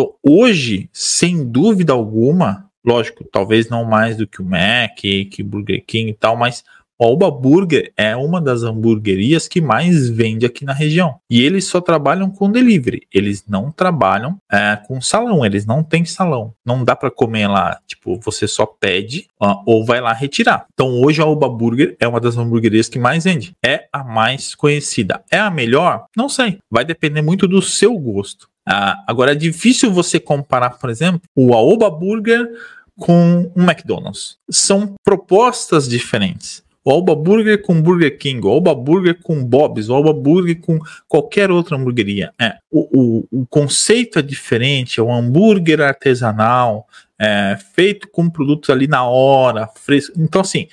Então, 0.01 0.15
hoje, 0.23 0.89
sem 0.91 1.45
dúvida 1.45 1.93
alguma, 1.93 2.65
lógico, 2.83 3.23
talvez 3.23 3.69
não 3.69 3.85
mais 3.85 4.17
do 4.17 4.25
que 4.25 4.41
o 4.41 4.45
Mac, 4.45 4.95
que 4.95 5.41
o 5.41 5.45
Burger 5.45 5.83
King 5.85 6.09
e 6.09 6.13
tal, 6.15 6.35
mas 6.35 6.63
o 6.99 7.05
Alba 7.05 7.29
Burger 7.29 7.91
é 7.97 8.15
uma 8.15 8.39
das 8.39 8.63
hamburguerias 8.63 9.47
que 9.47 9.59
mais 9.59 10.07
vende 10.07 10.45
aqui 10.45 10.63
na 10.63 10.71
região. 10.71 11.15
E 11.29 11.41
eles 11.41 11.65
só 11.65 11.81
trabalham 11.81 12.29
com 12.29 12.51
delivery. 12.51 13.07
Eles 13.11 13.43
não 13.47 13.71
trabalham 13.71 14.37
é, 14.51 14.75
com 14.87 15.01
salão. 15.01 15.43
Eles 15.43 15.65
não 15.65 15.83
têm 15.83 16.05
salão. 16.05 16.53
Não 16.63 16.83
dá 16.83 16.95
para 16.95 17.09
comer 17.09 17.47
lá. 17.47 17.79
Tipo, 17.87 18.19
você 18.19 18.47
só 18.47 18.67
pede 18.67 19.25
ou 19.65 19.83
vai 19.83 19.99
lá 19.99 20.13
retirar. 20.13 20.67
Então 20.73 21.01
hoje 21.01 21.21
a 21.21 21.25
Alba 21.25 21.49
Burger 21.49 21.95
é 21.99 22.07
uma 22.07 22.19
das 22.19 22.37
hamburguerias 22.37 22.87
que 22.87 22.99
mais 22.99 23.23
vende. 23.23 23.53
É 23.65 23.87
a 23.91 24.03
mais 24.03 24.53
conhecida. 24.53 25.23
É 25.31 25.39
a 25.39 25.49
melhor? 25.49 26.05
Não 26.15 26.29
sei. 26.29 26.59
Vai 26.69 26.85
depender 26.85 27.23
muito 27.23 27.47
do 27.47 27.63
seu 27.63 27.97
gosto. 27.97 28.50
Ah, 28.73 29.03
agora 29.05 29.33
é 29.33 29.35
difícil 29.35 29.91
você 29.91 30.17
comparar, 30.17 30.77
por 30.79 30.89
exemplo, 30.89 31.21
o 31.35 31.53
Aoba 31.53 31.89
Burger 31.89 32.49
com 32.97 33.51
um 33.53 33.63
McDonald's. 33.63 34.37
São 34.49 34.95
propostas 35.03 35.89
diferentes. 35.89 36.63
O 36.83 36.89
Alba 36.89 37.15
Burger 37.15 37.61
com 37.61 37.79
Burger 37.79 38.17
King, 38.17 38.43
o 38.43 38.49
Alba 38.49 38.73
Burger 38.73 39.19
com 39.21 39.43
Bob's, 39.43 39.87
o 39.87 39.93
Alba 39.93 40.13
Burger 40.13 40.59
com 40.59 40.79
qualquer 41.07 41.51
outra 41.51 41.75
hamburgueria. 41.75 42.31
É, 42.39 42.55
o, 42.71 43.27
o, 43.31 43.41
o 43.41 43.45
conceito 43.47 44.17
é 44.17 44.21
diferente, 44.21 44.99
é 44.99 45.03
um 45.03 45.13
hambúrguer 45.13 45.79
artesanal, 45.79 46.87
é, 47.19 47.55
feito 47.75 48.07
com 48.07 48.27
produtos 48.27 48.71
ali 48.71 48.87
na 48.87 49.03
hora, 49.03 49.67
fresco. 49.75 50.13
Então, 50.17 50.41
assim, 50.41 50.67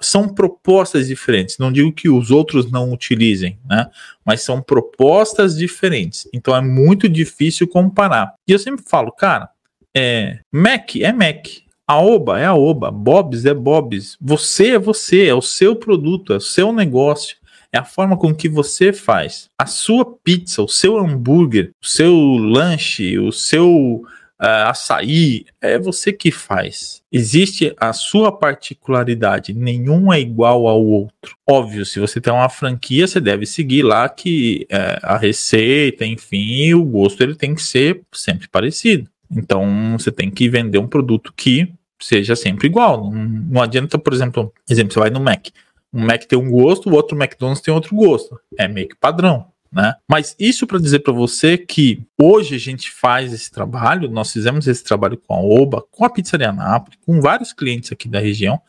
são 0.00 0.28
propostas 0.28 1.06
diferentes. 1.06 1.58
Não 1.58 1.70
digo 1.70 1.92
que 1.92 2.08
os 2.08 2.30
outros 2.30 2.70
não 2.70 2.92
utilizem, 2.92 3.58
né? 3.68 3.88
Mas 4.24 4.42
são 4.42 4.60
propostas 4.60 5.56
diferentes. 5.56 6.28
Então 6.32 6.54
é 6.54 6.60
muito 6.60 7.08
difícil 7.08 7.68
comparar. 7.68 8.34
E 8.46 8.52
eu 8.52 8.58
sempre 8.58 8.84
falo, 8.88 9.12
cara, 9.12 9.48
é, 9.96 10.40
Mac 10.52 10.96
é 10.96 11.12
Mac. 11.12 11.46
A 11.86 12.00
Oba 12.00 12.38
é 12.38 12.46
a 12.46 12.54
Oba, 12.54 12.90
Bob's 12.90 13.44
é 13.44 13.54
Bob's. 13.54 14.16
Você 14.20 14.74
é 14.74 14.78
você, 14.78 15.26
é 15.26 15.34
o 15.34 15.42
seu 15.42 15.74
produto, 15.74 16.32
é 16.32 16.36
o 16.36 16.40
seu 16.40 16.72
negócio, 16.72 17.36
é 17.72 17.78
a 17.78 17.84
forma 17.84 18.16
com 18.16 18.32
que 18.32 18.48
você 18.48 18.92
faz. 18.92 19.48
A 19.58 19.66
sua 19.66 20.04
pizza, 20.22 20.62
o 20.62 20.68
seu 20.68 20.96
hambúrguer, 20.96 21.72
o 21.82 21.86
seu 21.86 22.14
lanche, 22.14 23.18
o 23.18 23.32
seu 23.32 24.04
açaí, 24.40 25.44
é 25.60 25.78
você 25.78 26.12
que 26.12 26.30
faz. 26.30 27.02
Existe 27.12 27.74
a 27.78 27.92
sua 27.92 28.32
particularidade, 28.32 29.52
nenhum 29.52 30.12
é 30.12 30.20
igual 30.20 30.66
ao 30.66 30.82
outro. 30.82 31.36
Óbvio, 31.48 31.84
se 31.84 32.00
você 32.00 32.20
tem 32.20 32.32
uma 32.32 32.48
franquia, 32.48 33.06
você 33.06 33.20
deve 33.20 33.44
seguir 33.44 33.82
lá 33.82 34.08
que 34.08 34.66
uh, 34.72 35.00
a 35.02 35.16
receita, 35.18 36.06
enfim, 36.06 36.72
o 36.74 36.84
gosto 36.84 37.22
ele 37.22 37.34
tem 37.34 37.54
que 37.54 37.62
ser 37.62 38.00
sempre 38.12 38.48
parecido. 38.48 39.08
Então 39.30 39.96
você 39.98 40.10
tem 40.10 40.30
que 40.30 40.48
vender 40.48 40.78
um 40.78 40.88
produto 40.88 41.32
que 41.36 41.72
seja 42.00 42.34
sempre 42.34 42.66
igual. 42.66 43.10
Não, 43.10 43.24
não 43.24 43.62
adianta, 43.62 43.98
por 43.98 44.12
exemplo, 44.12 44.52
exemplo, 44.68 44.92
você 44.92 45.00
vai 45.00 45.10
no 45.10 45.20
Mac. 45.20 45.48
Um 45.92 46.06
Mac 46.06 46.24
tem 46.24 46.38
um 46.38 46.50
gosto, 46.50 46.88
o 46.88 46.94
outro 46.94 47.16
McDonald's 47.16 47.60
tem 47.60 47.74
outro 47.74 47.94
gosto. 47.94 48.40
É 48.56 48.66
meio 48.66 48.88
que 48.88 48.96
padrão. 48.96 49.49
Né? 49.72 49.94
Mas 50.08 50.34
isso 50.38 50.66
para 50.66 50.78
dizer 50.78 51.00
para 51.00 51.12
você 51.12 51.56
que 51.56 52.02
hoje 52.20 52.54
a 52.54 52.58
gente 52.58 52.90
faz 52.90 53.32
esse 53.32 53.50
trabalho, 53.50 54.10
nós 54.10 54.32
fizemos 54.32 54.66
esse 54.66 54.82
trabalho 54.82 55.16
com 55.16 55.34
a 55.34 55.40
Oba, 55.40 55.84
com 55.90 56.04
a 56.04 56.10
Pizzaria 56.10 56.52
Nápoles, 56.52 56.98
com 57.04 57.20
vários 57.20 57.52
clientes 57.52 57.92
aqui 57.92 58.08
da 58.08 58.18
região, 58.18 58.60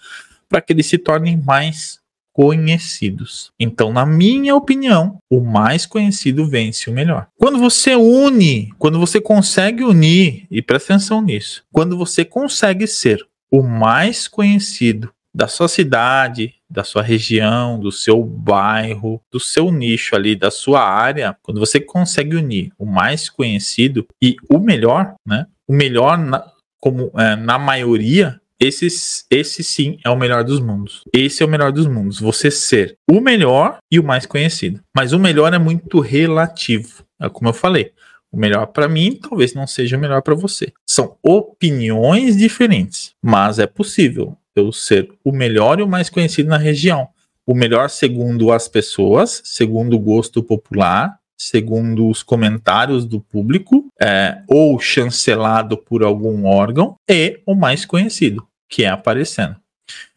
para 0.48 0.62
que 0.62 0.74
eles 0.74 0.86
se 0.86 0.98
tornem 0.98 1.38
mais 1.38 2.00
conhecidos. 2.34 3.52
Então, 3.60 3.92
na 3.92 4.06
minha 4.06 4.56
opinião, 4.56 5.18
o 5.30 5.42
mais 5.42 5.86
conhecido 5.86 6.48
vence 6.48 6.90
o 6.90 6.94
melhor. 6.94 7.28
Quando 7.38 7.60
você 7.60 7.96
une, 7.96 8.72
quando 8.78 9.00
você 9.00 9.20
consegue 9.20 9.84
unir, 9.84 10.46
e 10.50 10.62
presta 10.62 10.94
atenção 10.94 11.22
nisso, 11.22 11.64
quando 11.72 11.98
você 11.98 12.24
consegue 12.24 12.88
ser 12.88 13.26
o 13.52 13.62
mais 13.62 14.28
conhecido 14.28 15.12
da 15.34 15.48
sua 15.48 15.68
cidade, 15.68 16.56
da 16.72 16.84
sua 16.84 17.02
região, 17.02 17.80
do 17.80 17.92
seu 17.92 18.24
bairro, 18.24 19.22
do 19.32 19.40
seu 19.40 19.72
nicho 19.72 20.16
ali, 20.16 20.36
da 20.36 20.50
sua 20.50 20.82
área, 20.82 21.36
quando 21.44 21.60
você 21.60 21.80
consegue 21.80 22.36
unir 22.36 22.72
o 22.78 22.86
mais 22.86 23.30
conhecido 23.30 24.08
e 24.22 24.36
o 24.50 24.58
melhor, 24.58 25.16
né? 25.26 25.46
O 25.68 25.74
melhor 25.74 26.18
na, 26.18 26.44
como 26.80 27.12
é, 27.18 27.36
na 27.36 27.60
maioria, 27.60 28.40
esse, 28.60 28.88
esse 29.30 29.64
sim 29.64 29.98
é 30.06 30.10
o 30.10 30.16
melhor 30.16 30.44
dos 30.44 30.60
mundos. 30.60 31.04
Esse 31.14 31.42
é 31.42 31.46
o 31.46 31.50
melhor 31.50 31.72
dos 31.72 31.88
mundos. 31.88 32.20
Você 32.20 32.52
ser 32.52 32.96
o 33.10 33.20
melhor 33.20 33.80
e 33.92 34.00
o 34.00 34.04
mais 34.04 34.26
conhecido. 34.26 34.80
Mas 34.96 35.14
o 35.14 35.20
melhor 35.20 35.54
é 35.54 35.60
muito 35.60 36.00
relativo. 36.00 37.04
É 37.20 37.28
como 37.28 37.50
eu 37.50 37.54
falei. 37.54 37.92
O 38.32 38.38
melhor 38.38 38.68
para 38.68 38.88
mim 38.88 39.20
talvez 39.22 39.54
não 39.54 39.68
seja 39.68 39.98
o 39.98 40.00
melhor 40.00 40.22
para 40.22 40.36
você. 40.36 40.72
São 40.88 41.18
opiniões 41.22 42.38
diferentes, 42.38 43.14
mas 43.22 43.60
é 43.60 43.68
possível 43.68 44.38
eu 44.56 44.72
ser 44.72 45.10
o 45.24 45.32
melhor 45.32 45.80
e 45.80 45.84
o 45.84 45.88
mais 45.88 46.10
conhecido 46.10 46.50
na 46.50 46.58
região. 46.58 47.08
O 47.46 47.56
melhor 47.56 47.90
segundo 47.90 48.52
as 48.52 48.68
pessoas, 48.68 49.42
segundo 49.44 49.96
o 49.96 50.00
gosto 50.00 50.44
popular, 50.44 51.18
segundo 51.38 52.08
os 52.08 52.22
comentários 52.22 53.04
do 53.04 53.20
público, 53.20 53.88
é, 54.00 54.42
ou 54.48 54.80
chancelado 54.80 55.76
por 55.76 56.04
algum 56.04 56.46
órgão, 56.46 56.96
e 57.10 57.42
o 57.46 57.56
mais 57.56 57.84
conhecido, 57.84 58.46
que 58.70 58.84
é 58.84 58.90
aparecendo. 58.90 59.56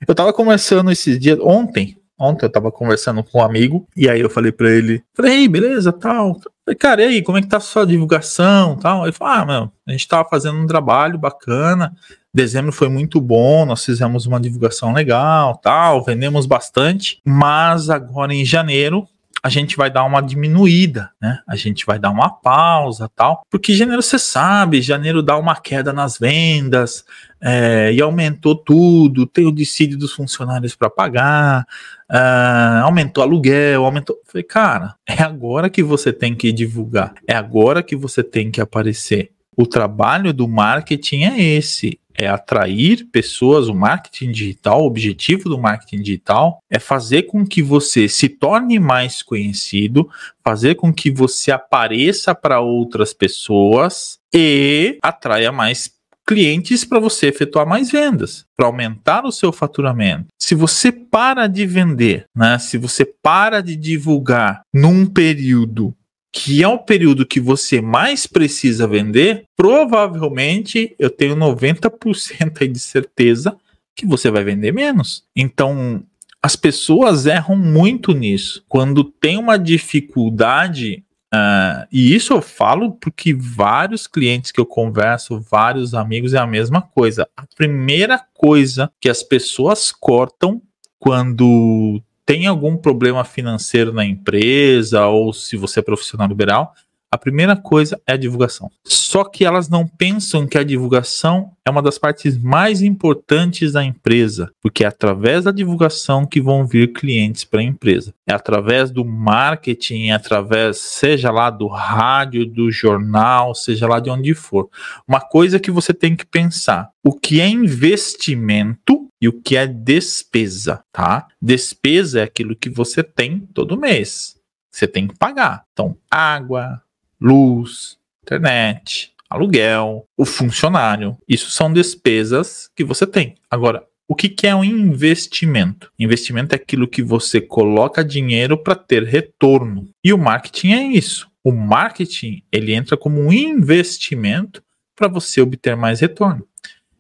Eu 0.07 0.13
estava 0.13 0.33
conversando 0.33 0.91
esses 0.91 1.19
dias, 1.19 1.39
ontem, 1.41 1.97
ontem 2.19 2.45
eu 2.45 2.49
estava 2.49 2.71
conversando 2.71 3.23
com 3.23 3.39
um 3.39 3.45
amigo, 3.45 3.87
e 3.97 4.09
aí 4.09 4.21
eu 4.21 4.31
falei 4.31 4.53
para 4.53 4.71
ele, 4.71 5.03
falei, 5.15 5.49
beleza, 5.49 5.93
tal. 5.93 6.41
Falei, 6.65 6.77
cara, 6.79 7.03
e 7.03 7.07
aí, 7.07 7.23
como 7.23 7.39
é 7.39 7.43
que 7.43 7.49
tá 7.49 7.59
a 7.59 7.61
sua 7.61 7.87
divulgação, 7.87 8.77
tal? 8.77 9.05
Ele 9.05 9.13
falou, 9.13 9.35
ah, 9.35 9.47
meu, 9.47 9.73
a 9.87 9.93
gente 9.93 10.09
tava 10.09 10.29
fazendo 10.29 10.59
um 10.59 10.67
trabalho 10.67 11.19
bacana, 11.19 11.93
Dezembro 12.35 12.73
foi 12.73 12.89
muito 12.89 13.21
bom, 13.21 13.65
nós 13.65 13.85
fizemos 13.85 14.27
uma 14.27 14.41
divulgação 14.41 14.93
legal, 14.93 15.57
tal, 15.59 16.03
vendemos 16.03 16.47
bastante, 16.47 17.21
mas 17.25 17.89
agora 17.89 18.35
em 18.35 18.45
janeiro 18.45 19.07
a 19.45 19.51
gente 19.51 19.77
vai 19.77 19.91
dar 19.91 20.05
uma 20.05 20.23
diminuída, 20.23 21.11
né? 21.21 21.39
A 21.47 21.55
gente 21.55 21.85
vai 21.85 21.99
dar 21.99 22.09
uma 22.09 22.31
pausa, 22.31 23.11
tal, 23.15 23.43
porque 23.51 23.75
janeiro 23.75 24.01
você 24.01 24.19
sabe, 24.19 24.81
janeiro 24.81 25.23
dá 25.23 25.37
uma 25.37 25.55
queda 25.55 25.93
nas 25.93 26.17
vendas 26.19 27.05
é, 27.43 27.93
e 27.93 28.01
aumentou 28.01 28.57
tudo, 28.57 29.27
tem 29.27 29.45
o 29.45 29.53
dissídio 29.53 29.99
dos 29.99 30.15
funcionários 30.15 30.75
para 30.75 30.89
pagar, 30.89 31.67
é, 32.11 32.81
aumentou 32.85 33.23
aluguel, 33.23 33.85
aumentou. 33.85 34.17
Falei, 34.25 34.45
cara, 34.45 34.95
é 35.07 35.23
agora 35.23 35.69
que 35.69 35.83
você 35.83 36.11
tem 36.11 36.35
que 36.35 36.51
divulgar, 36.51 37.13
é 37.29 37.35
agora 37.35 37.83
que 37.83 37.95
você 37.95 38.25
tem 38.25 38.51
que 38.51 38.63
aparecer. 38.63 39.34
O 39.57 39.67
trabalho 39.67 40.33
do 40.33 40.49
marketing 40.49 41.25
é 41.25 41.41
esse, 41.41 41.99
é 42.15 42.29
atrair 42.29 43.07
pessoas, 43.11 43.69
o 43.69 43.75
marketing 43.75 44.31
digital, 44.31 44.83
o 44.83 44.87
objetivo 44.87 45.49
do 45.49 45.59
marketing 45.59 46.03
digital 46.03 46.61
é 46.71 46.79
fazer 46.79 47.25
com 47.25 47.45
que 47.45 47.63
você 47.63 48.09
se 48.09 48.29
torne 48.29 48.79
mais 48.79 49.23
conhecido, 49.23 50.09
fazer 50.43 50.77
com 50.77 50.93
que 50.93 51.11
você 51.11 51.51
apareça 51.51 52.35
para 52.35 52.61
outras 52.61 53.13
pessoas 53.13 54.19
e 54.33 54.99
atraia 55.03 55.51
mais 55.51 55.93
clientes 56.27 56.85
para 56.85 56.99
você 56.99 57.27
efetuar 57.27 57.67
mais 57.67 57.91
vendas, 57.91 58.47
para 58.57 58.67
aumentar 58.67 59.27
o 59.27 59.33
seu 59.33 59.53
faturamento. 59.53 60.29
Se 60.39 60.55
você 60.55 60.91
para 60.91 61.47
de 61.47 61.67
vender, 61.67 62.27
né, 62.35 62.59
se 62.59 62.79
você 62.79 63.05
para 63.05 63.61
de 63.61 63.77
divulgar 63.77 64.63
num 64.73 65.05
período 65.05 65.95
que 66.37 66.65
é 66.65 66.69
o 66.69 66.77
período 66.77 67.25
que 67.25 67.39
você 67.39 67.81
mais 67.81 68.27
precisa 68.27 68.89
vender, 68.89 69.45
provavelmente 69.57 70.93
eu 70.99 71.09
tenho 71.09 71.37
90% 71.37 72.67
de 72.73 72.79
certeza 72.81 73.57
que 73.95 74.05
você 74.05 74.33
vai 74.33 74.43
vender 74.43 74.73
menos. 74.73 75.23
Então, 75.37 76.03
as 76.43 76.57
pessoas 76.57 77.25
erram 77.27 77.55
muito 77.55 78.11
nisso. 78.13 78.65
Quando 78.69 79.05
tem 79.05 79.39
uma 79.39 79.57
dificuldade, 79.57 81.05
uh, 81.33 81.87
e 81.93 82.13
isso 82.13 82.33
eu 82.33 82.43
falo 82.43 82.95
porque 82.95 83.33
vários 83.33 84.09
clientes 84.09 84.51
que 84.51 84.59
eu 84.59 84.67
converso, 84.67 85.41
vários 85.41 85.95
amigos, 85.95 86.35
é 86.35 86.39
a 86.39 86.47
mesma 86.47 86.83
coisa. 86.83 87.29
A 87.37 87.47
primeira 87.55 88.21
coisa 88.35 88.91
que 89.01 89.09
as 89.09 89.23
pessoas 89.23 89.93
cortam 89.93 90.61
quando 90.99 92.03
tem 92.27 92.47
algum 92.47 92.77
problema 92.77 93.25
financeiro 93.25 93.93
na 93.93 94.05
empresa 94.05 95.07
ou 95.07 95.33
se 95.33 95.57
você 95.57 95.81
é 95.81 95.83
profissional 95.83 96.27
liberal, 96.27 96.75
a 97.15 97.19
primeira 97.19 97.55
coisa 97.55 98.01
é 98.09 98.15
a 98.15 98.17
divulgação. 98.17 98.69
Só 98.85 99.23
que 99.23 99.45
elas 99.45 99.69
não 99.69 99.87
pensam 99.87 100.49
que 100.49 100.59
a 100.59 100.65
divulgação 100.65 101.53
é 101.65 101.71
uma 101.71 101.81
das 101.81 101.97
partes 101.97 102.37
mais 102.37 102.83
importantes 102.83 103.71
da 103.71 103.85
empresa, 103.85 104.51
porque 104.61 104.83
é 104.83 104.89
através 104.89 105.45
da 105.45 105.53
divulgação 105.53 106.27
que 106.27 106.41
vão 106.41 106.67
vir 106.67 106.93
clientes 106.93 107.45
para 107.45 107.61
a 107.61 107.63
empresa. 107.63 108.13
É 108.27 108.35
através 108.35 108.91
do 108.91 109.05
marketing, 109.05 110.09
é 110.09 110.11
através, 110.11 110.79
seja 110.79 111.31
lá 111.31 111.51
do 111.51 111.69
rádio, 111.69 112.45
do 112.45 112.69
jornal, 112.69 113.55
seja 113.55 113.87
lá 113.87 114.01
de 114.01 114.11
onde 114.11 114.35
for. 114.35 114.69
Uma 115.07 115.21
coisa 115.21 115.61
que 115.61 115.71
você 115.71 115.95
tem 115.95 116.17
que 116.17 116.27
pensar: 116.27 116.91
o 117.05 117.13
que 117.13 117.41
é 117.41 117.47
investimento 117.47 119.07
e 119.23 119.29
o 119.29 119.41
que 119.41 119.57
é 119.57 119.69
despesa, 119.69 120.83
tá? 120.93 121.29
Despesa 121.41 122.19
é 122.19 122.23
aquilo 122.25 122.57
que 122.57 122.69
você 122.69 123.05
tem 123.05 123.39
todo 123.39 123.79
mês. 123.79 124.35
Você 124.75 124.89
tem 124.89 125.07
que 125.07 125.17
pagar. 125.17 125.63
Então, 125.73 125.97
água, 126.11 126.83
luz, 127.25 127.97
internet, 128.23 129.13
aluguel, 129.31 130.07
o 130.15 130.27
funcionário. 130.27 131.17
Isso 131.27 131.51
são 131.51 131.73
despesas 131.73 132.69
que 132.77 132.85
você 132.85 133.07
tem. 133.07 133.37
Agora, 133.51 133.83
o 134.07 134.15
que, 134.15 134.29
que 134.29 134.47
é 134.47 134.55
um 134.55 134.63
investimento? 134.63 135.91
Investimento 135.99 136.55
é 136.55 136.57
aquilo 136.57 136.87
que 136.87 137.03
você 137.03 137.41
coloca 137.41 138.05
dinheiro 138.05 138.59
para 138.59 138.75
ter 138.75 139.05
retorno. 139.05 139.89
E 140.05 140.13
o 140.13 140.19
marketing 140.19 140.73
é 140.73 140.83
isso. 140.89 141.27
O 141.43 141.51
marketing 141.51 142.43
ele 142.53 142.75
entra 142.75 142.95
como 142.95 143.19
um 143.19 143.33
investimento 143.33 144.63
para 144.95 145.09
você 145.09 145.41
obter 145.41 145.75
mais 145.75 146.01
retorno. 146.01 146.47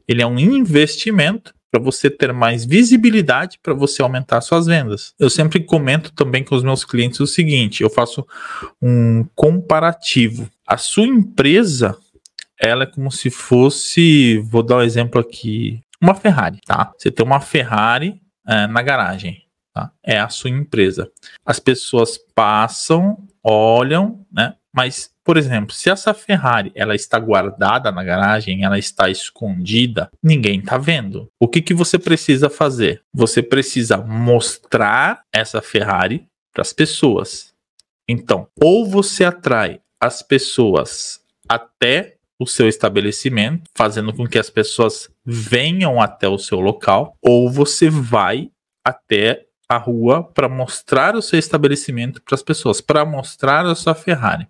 Ele 0.09 0.23
é 0.23 0.27
um 0.27 0.39
investimento 0.39 1.55
para 1.75 1.83
você 1.83 2.09
ter 2.09 2.33
mais 2.33 2.65
visibilidade, 2.65 3.59
para 3.61 3.75
você 3.75 4.01
aumentar 4.01 4.41
suas 4.41 4.67
vendas. 4.67 5.13
Eu 5.19 5.29
sempre 5.29 5.59
comento 5.59 6.13
também 6.13 6.45
com 6.45 6.55
os 6.55 6.63
meus 6.63 6.85
clientes 6.85 7.19
o 7.19 7.27
seguinte: 7.27 7.83
eu 7.83 7.91
faço 7.91 8.25
um 8.81 9.27
comparativo. 9.35 10.49
A 10.65 10.77
sua 10.77 11.05
empresa, 11.05 11.99
ela 12.61 12.85
é 12.85 12.87
como 12.87 13.11
se 13.11 13.29
fosse, 13.29 14.39
vou 14.49 14.63
dar 14.63 14.77
um 14.77 14.83
exemplo 14.83 15.21
aqui, 15.21 15.81
uma 16.01 16.15
Ferrari, 16.15 16.61
tá? 16.65 16.93
Você 16.97 17.11
tem 17.11 17.27
uma 17.27 17.41
Ferrari 17.41 18.21
é, 18.47 18.69
na 18.69 18.81
garagem, 18.81 19.43
tá? 19.75 19.91
É 20.01 20.21
a 20.21 20.29
sua 20.29 20.51
empresa. 20.51 21.11
As 21.45 21.59
pessoas 21.59 22.17
passam, 22.37 23.27
olham, 23.43 24.25
né? 24.33 24.55
Mas 24.73 25.11
por 25.25 25.39
exemplo, 25.39 25.75
se 25.75 25.89
essa 25.89 26.13
Ferrari 26.13 26.71
ela 26.75 26.95
está 26.95 27.19
guardada 27.19 27.91
na 27.91 28.05
garagem, 28.05 28.63
ela 28.63 28.79
está 28.79 29.09
escondida, 29.09 30.11
ninguém 30.23 30.59
está 30.59 30.77
vendo. 30.77 31.31
O 31.41 31.49
que, 31.49 31.63
que 31.63 31.73
você 31.73 31.99
precisa 31.99 32.51
fazer? 32.51 33.03
Você 33.13 33.43
precisa 33.43 33.97
mostrar 33.97 35.23
essa 35.33 35.63
Ferrari 35.63 36.27
para 36.53 36.61
as 36.61 36.73
pessoas. 36.73 37.55
Então, 38.07 38.47
ou 38.61 38.87
você 38.87 39.25
atrai 39.25 39.81
as 39.99 40.23
pessoas 40.23 41.21
até 41.49 42.17
o 42.39 42.47
seu 42.47 42.69
estabelecimento, 42.69 43.71
fazendo 43.75 44.13
com 44.13 44.27
que 44.27 44.39
as 44.39 44.51
pessoas 44.51 45.09
venham 45.25 46.01
até 46.01 46.29
o 46.29 46.39
seu 46.39 46.61
local, 46.61 47.17
ou 47.23 47.51
você 47.51 47.89
vai 47.89 48.51
até 48.85 49.47
a 49.69 49.79
rua 49.79 50.23
para 50.23 50.49
mostrar 50.49 51.17
o 51.17 51.23
seu 51.23 51.39
estabelecimento 51.39 52.21
para 52.23 52.35
as 52.35 52.43
pessoas, 52.43 52.81
para 52.81 53.05
mostrar 53.05 53.65
a 53.65 53.75
sua 53.75 53.95
Ferrari. 53.95 54.47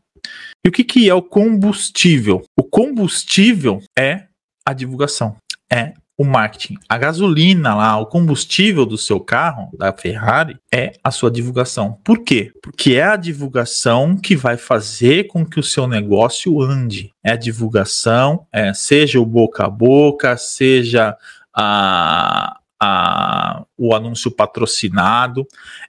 E 0.65 0.69
o 0.69 0.73
que, 0.73 0.85
que 0.85 1.09
é 1.09 1.15
o 1.15 1.23
combustível? 1.23 2.43
O 2.57 2.63
combustível 2.63 3.83
é 3.99 4.25
a 4.67 4.73
divulgação, 4.73 5.37
é 5.71 5.95
o 6.17 6.25
marketing. 6.25 6.77
A 6.89 6.97
gasolina 6.97 7.75
lá, 7.75 7.99
o 7.99 8.07
combustível 8.07 8.87
do 8.87 8.97
seu 8.97 9.19
carro, 9.19 9.71
da 9.77 9.93
Ferrari, 9.93 10.57
é 10.73 10.93
a 11.03 11.11
sua 11.11 11.31
divulgação. 11.31 11.99
Por 12.05 12.21
quê? 12.21 12.53
Porque 12.63 12.95
é 12.95 13.03
a 13.03 13.17
divulgação 13.17 14.17
que 14.17 14.37
vai 14.37 14.57
fazer 14.57 15.27
com 15.27 15.45
que 15.45 15.59
o 15.59 15.63
seu 15.63 15.87
negócio 15.87 16.63
ande. 16.63 17.11
É 17.23 17.33
a 17.33 17.37
divulgação, 17.37 18.47
é, 18.53 18.73
seja 18.73 19.21
o 19.21 19.27
boca 19.27 19.67
a 19.67 19.71
boca, 19.71 20.37
seja 20.37 21.17
a, 21.53 22.61
a, 22.81 23.65
o 23.77 23.95
anúncio 23.95 24.31
patrocinado. 24.31 25.47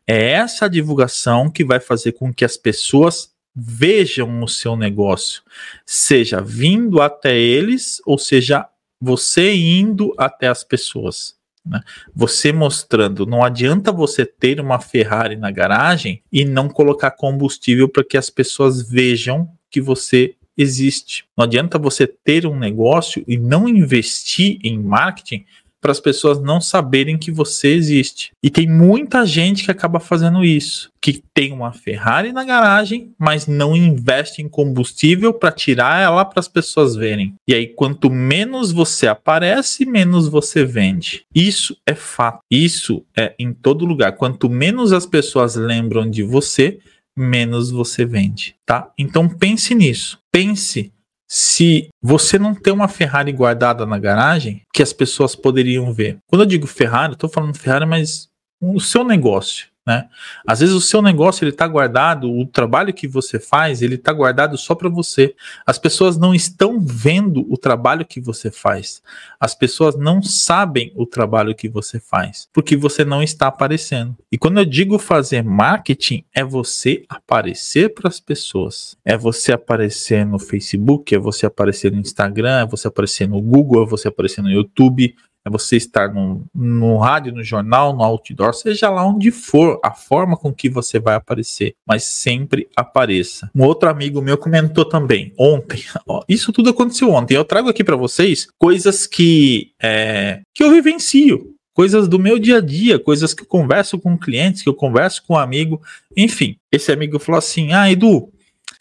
É 0.08 0.32
essa 0.32 0.67
divulgação 0.67 1.52
que 1.52 1.63
vai 1.63 1.80
fazer 1.80 2.13
com 2.13 2.34
que 2.34 2.43
as 2.43 2.58
pessoas 2.58 3.35
vejam 3.56 4.44
o 4.44 4.48
seu 4.48 4.76
negócio, 4.76 5.41
seja 5.86 6.41
vindo 6.41 7.02
até 7.02 7.38
eles 7.38 8.02
ou 8.06 8.18
seja 8.18 8.68
você 9.00 9.54
indo 9.54 10.13
até 10.18 10.48
as 10.48 10.63
pessoas. 10.63 11.36
Né? 11.65 11.82
Você 12.13 12.52
mostrando, 12.52 13.26
não 13.26 13.44
adianta 13.44 13.91
você 13.91 14.26
ter 14.26 14.60
uma 14.60 14.80
Ferrari 14.80 15.36
na 15.36 15.52
garagem 15.52 16.22
e 16.32 16.44
não 16.44 16.68
colocar 16.68 17.12
combustível 17.12 17.88
para 17.88 18.04
que 18.04 18.18
as 18.18 18.30
pessoas 18.30 18.88
vejam 18.88 19.50
que 19.70 19.80
você 19.80 20.36
existe. 20.58 21.26
Não 21.38 21.44
adianta 21.44 21.78
você 21.78 22.08
ter 22.08 22.46
um 22.46 22.58
negócio 22.58 23.24
e 23.28 23.38
não 23.38 23.68
investir 23.68 24.60
em 24.63 24.78
marketing 24.80 25.46
para 25.86 25.91
as 25.91 26.00
pessoas 26.00 26.41
não 26.41 26.60
saberem 26.60 27.15
que 27.15 27.30
você 27.30 27.67
existe. 27.67 28.32
E 28.41 28.50
tem 28.50 28.67
muita 28.67 29.24
gente 29.24 29.63
que 29.63 29.69
acaba 29.69 30.00
fazendo 30.00 30.43
isso, 30.43 30.89
que 31.00 31.21
tem 31.32 31.52
uma 31.52 31.71
Ferrari 31.71 32.32
na 32.32 32.43
garagem, 32.43 33.13
mas 33.19 33.45
não 33.45 33.78
investe 33.78 34.41
em 34.41 34.50
combustível 34.50 35.32
para 35.32 35.52
tirar 35.52 36.02
ela 36.02 36.26
para 36.26 36.39
as 36.39 36.48
pessoas 36.48 36.95
verem. 36.95 37.36
E 37.48 37.54
aí 37.54 37.67
quanto 37.67 38.10
menos 38.10 38.71
você 38.71 39.06
aparece, 39.06 39.86
menos 39.86 40.28
você 40.28 40.65
vende. 40.65 41.24
Isso 41.36 41.78
é 41.86 41.93
fato. 41.93 42.39
Isso 42.50 43.06
é 43.15 43.36
em 43.38 43.54
todo 43.54 43.86
lugar. 43.86 44.13
Quanto 44.13 44.50
menos 44.50 44.91
as 44.91 45.06
pessoas 45.06 45.56
lembram 45.56 46.10
de 46.10 46.24
você, 46.24 46.80
menos 47.15 47.69
você 47.69 48.06
vende, 48.06 48.56
tá? 48.65 48.91
Então 48.98 49.30
pense 49.30 49.76
nisso. 49.76 50.17
Pense 50.32 50.91
se 51.28 51.90
você 52.02 52.38
não 52.38 52.54
tem 52.54 52.74
uma 52.74 52.88
Ferrari 52.88 53.32
guardada 53.32 53.86
na 53.86 53.98
garagem 53.98 54.62
que 54.74 54.84
as 54.84 54.94
pessoas 54.94 55.36
poderiam 55.36 55.92
ver. 55.94 56.18
Quando 56.28 56.42
eu 56.42 56.48
digo 56.48 56.68
Ferrari, 56.68 57.14
eu 57.14 57.18
tô 57.18 57.28
falando 57.28 57.58
Ferrari, 57.58 57.86
mas 57.86 58.28
o 58.62 58.80
seu 58.80 59.04
negócio. 59.04 59.68
Né? 59.86 60.08
Às 60.48 60.62
vezes 60.62 60.74
o 60.74 60.82
seu 60.82 61.00
negócio 61.00 61.43
ele 61.43 61.52
está 61.52 61.67
guardado, 61.67 62.32
o 62.32 62.45
trabalho 62.45 62.91
que 62.91 63.08
você 63.08 63.39
faz 63.39 63.84
ele 63.84 63.95
está 63.95 64.12
guardado 64.12 64.58
só 64.58 64.74
para 64.74 64.89
você. 64.89 65.36
As 65.65 65.78
pessoas 65.78 66.17
não 66.17 66.34
estão 66.34 66.80
vendo 66.80 67.45
o 67.52 67.56
trabalho 67.56 68.06
que 68.06 68.19
você 68.19 68.50
faz. 68.50 69.04
As 69.39 69.54
pessoas 69.54 69.95
não 69.95 70.24
sabem 70.24 70.91
o 70.95 71.06
trabalho 71.06 71.54
que 71.54 71.69
você 71.69 72.00
faz 72.00 72.50
porque 72.52 72.76
você 72.76 73.06
não 73.06 73.21
está 73.21 73.48
aparecendo. 73.48 74.17
E 74.32 74.38
quando 74.38 74.58
eu 74.58 74.65
digo 74.65 74.98
fazer 74.98 75.43
marketing 75.43 76.24
é 76.34 76.43
você 76.43 77.04
aparecer 77.08 77.93
para 77.93 78.08
as 78.08 78.19
pessoas. 78.19 78.98
É 79.06 79.15
você 79.15 79.52
aparecer 79.54 80.26
no 80.26 80.39
Facebook, 80.39 81.13
é 81.13 81.19
você 81.19 81.45
aparecer 81.45 81.91
no 81.91 82.00
Instagram, 82.00 82.62
é 82.62 82.65
você 82.65 82.88
aparecer 82.88 83.28
no 83.28 83.39
Google, 83.39 83.84
é 83.84 83.88
você 83.88 84.08
aparecer 84.08 84.41
no 84.41 84.50
YouTube 84.50 85.15
é 85.45 85.49
você 85.49 85.77
estar 85.77 86.12
no, 86.12 86.43
no 86.53 86.97
rádio, 86.97 87.31
no 87.31 87.43
jornal, 87.43 87.95
no 87.95 88.03
outdoor, 88.03 88.53
seja 88.53 88.89
lá 88.89 89.05
onde 89.05 89.29
for, 89.29 89.79
a 89.84 89.91
forma 89.91 90.36
com 90.36 90.51
que 90.51 90.67
você 90.67 90.99
vai 90.99 91.15
aparecer, 91.15 91.75
mas 91.86 92.03
sempre 92.03 92.67
apareça. 92.75 93.49
Um 93.53 93.63
outro 93.63 93.88
amigo 93.88 94.21
meu 94.21 94.38
comentou 94.38 94.84
também 94.86 95.31
ontem, 95.38 95.84
ó, 96.08 96.23
isso 96.27 96.51
tudo 96.51 96.71
aconteceu 96.71 97.12
ontem. 97.12 97.36
Eu 97.36 97.45
trago 97.45 97.69
aqui 97.69 97.84
para 97.84 97.95
vocês 97.95 98.47
coisas 98.58 99.05
que 99.05 99.71
é, 99.81 100.41
que 100.53 100.63
eu 100.63 100.71
vivencio, 100.71 101.53
coisas 101.73 102.08
do 102.08 102.17
meu 102.17 102.39
dia 102.39 102.58
a 102.58 102.62
dia, 102.62 102.97
coisas 102.97 103.34
que 103.34 103.43
eu 103.43 103.47
converso 103.47 103.99
com 103.99 104.17
clientes, 104.17 104.63
que 104.63 104.69
eu 104.69 104.73
converso 104.73 105.23
com 105.27 105.36
um 105.36 105.38
amigo, 105.38 105.79
enfim. 106.17 106.55
Esse 106.71 106.91
amigo 106.91 107.19
falou 107.19 107.38
assim: 107.38 107.73
"Ah, 107.73 107.91
Edu, 107.91 108.31